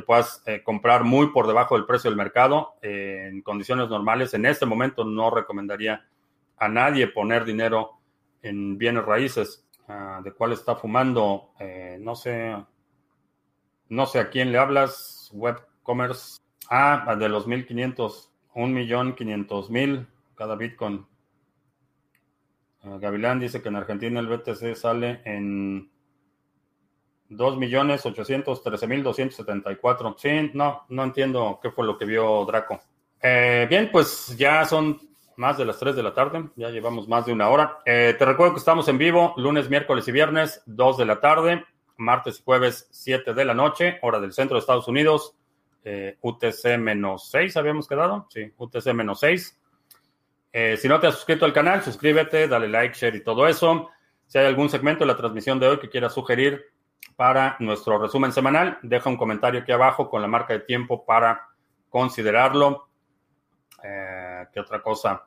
[0.04, 4.34] puedas eh, comprar muy por debajo del precio del mercado eh, en condiciones normales.
[4.34, 6.06] En este momento no recomendaría
[6.58, 7.92] a nadie poner dinero
[8.42, 9.66] en bienes raíces.
[9.88, 11.52] Ah, ¿De cuál está fumando?
[12.00, 12.54] no sé.
[13.88, 15.30] No sé a quién le hablas.
[15.32, 16.40] Web commerce.
[16.68, 18.30] Ah, de los 1500.
[18.54, 21.06] Un millón quinientos mil cada Bitcoin.
[23.00, 25.90] Gavilán dice que en Argentina el BTC sale en
[27.30, 30.14] 2.813.274.
[30.16, 32.80] Sí, no, no entiendo qué fue lo que vio Draco.
[33.20, 35.00] Eh, bien, pues ya son
[35.36, 37.78] más de las 3 de la tarde, ya llevamos más de una hora.
[37.84, 41.64] Eh, te recuerdo que estamos en vivo lunes, miércoles y viernes, 2 de la tarde,
[41.96, 45.34] martes y jueves, 7 de la noche, hora del centro de Estados Unidos,
[45.84, 49.56] eh, UTC-6 habíamos quedado, sí, UTC-6.
[50.58, 53.90] Eh, si no te has suscrito al canal, suscríbete, dale like, share y todo eso.
[54.26, 56.72] Si hay algún segmento de la transmisión de hoy que quieras sugerir
[57.14, 61.46] para nuestro resumen semanal, deja un comentario aquí abajo con la marca de tiempo para
[61.90, 62.88] considerarlo.
[63.82, 65.26] Eh, ¿Qué otra cosa?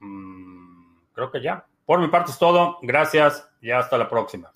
[0.00, 1.64] Mm, creo que ya.
[1.86, 2.78] Por mi parte es todo.
[2.82, 4.50] Gracias y hasta la próxima.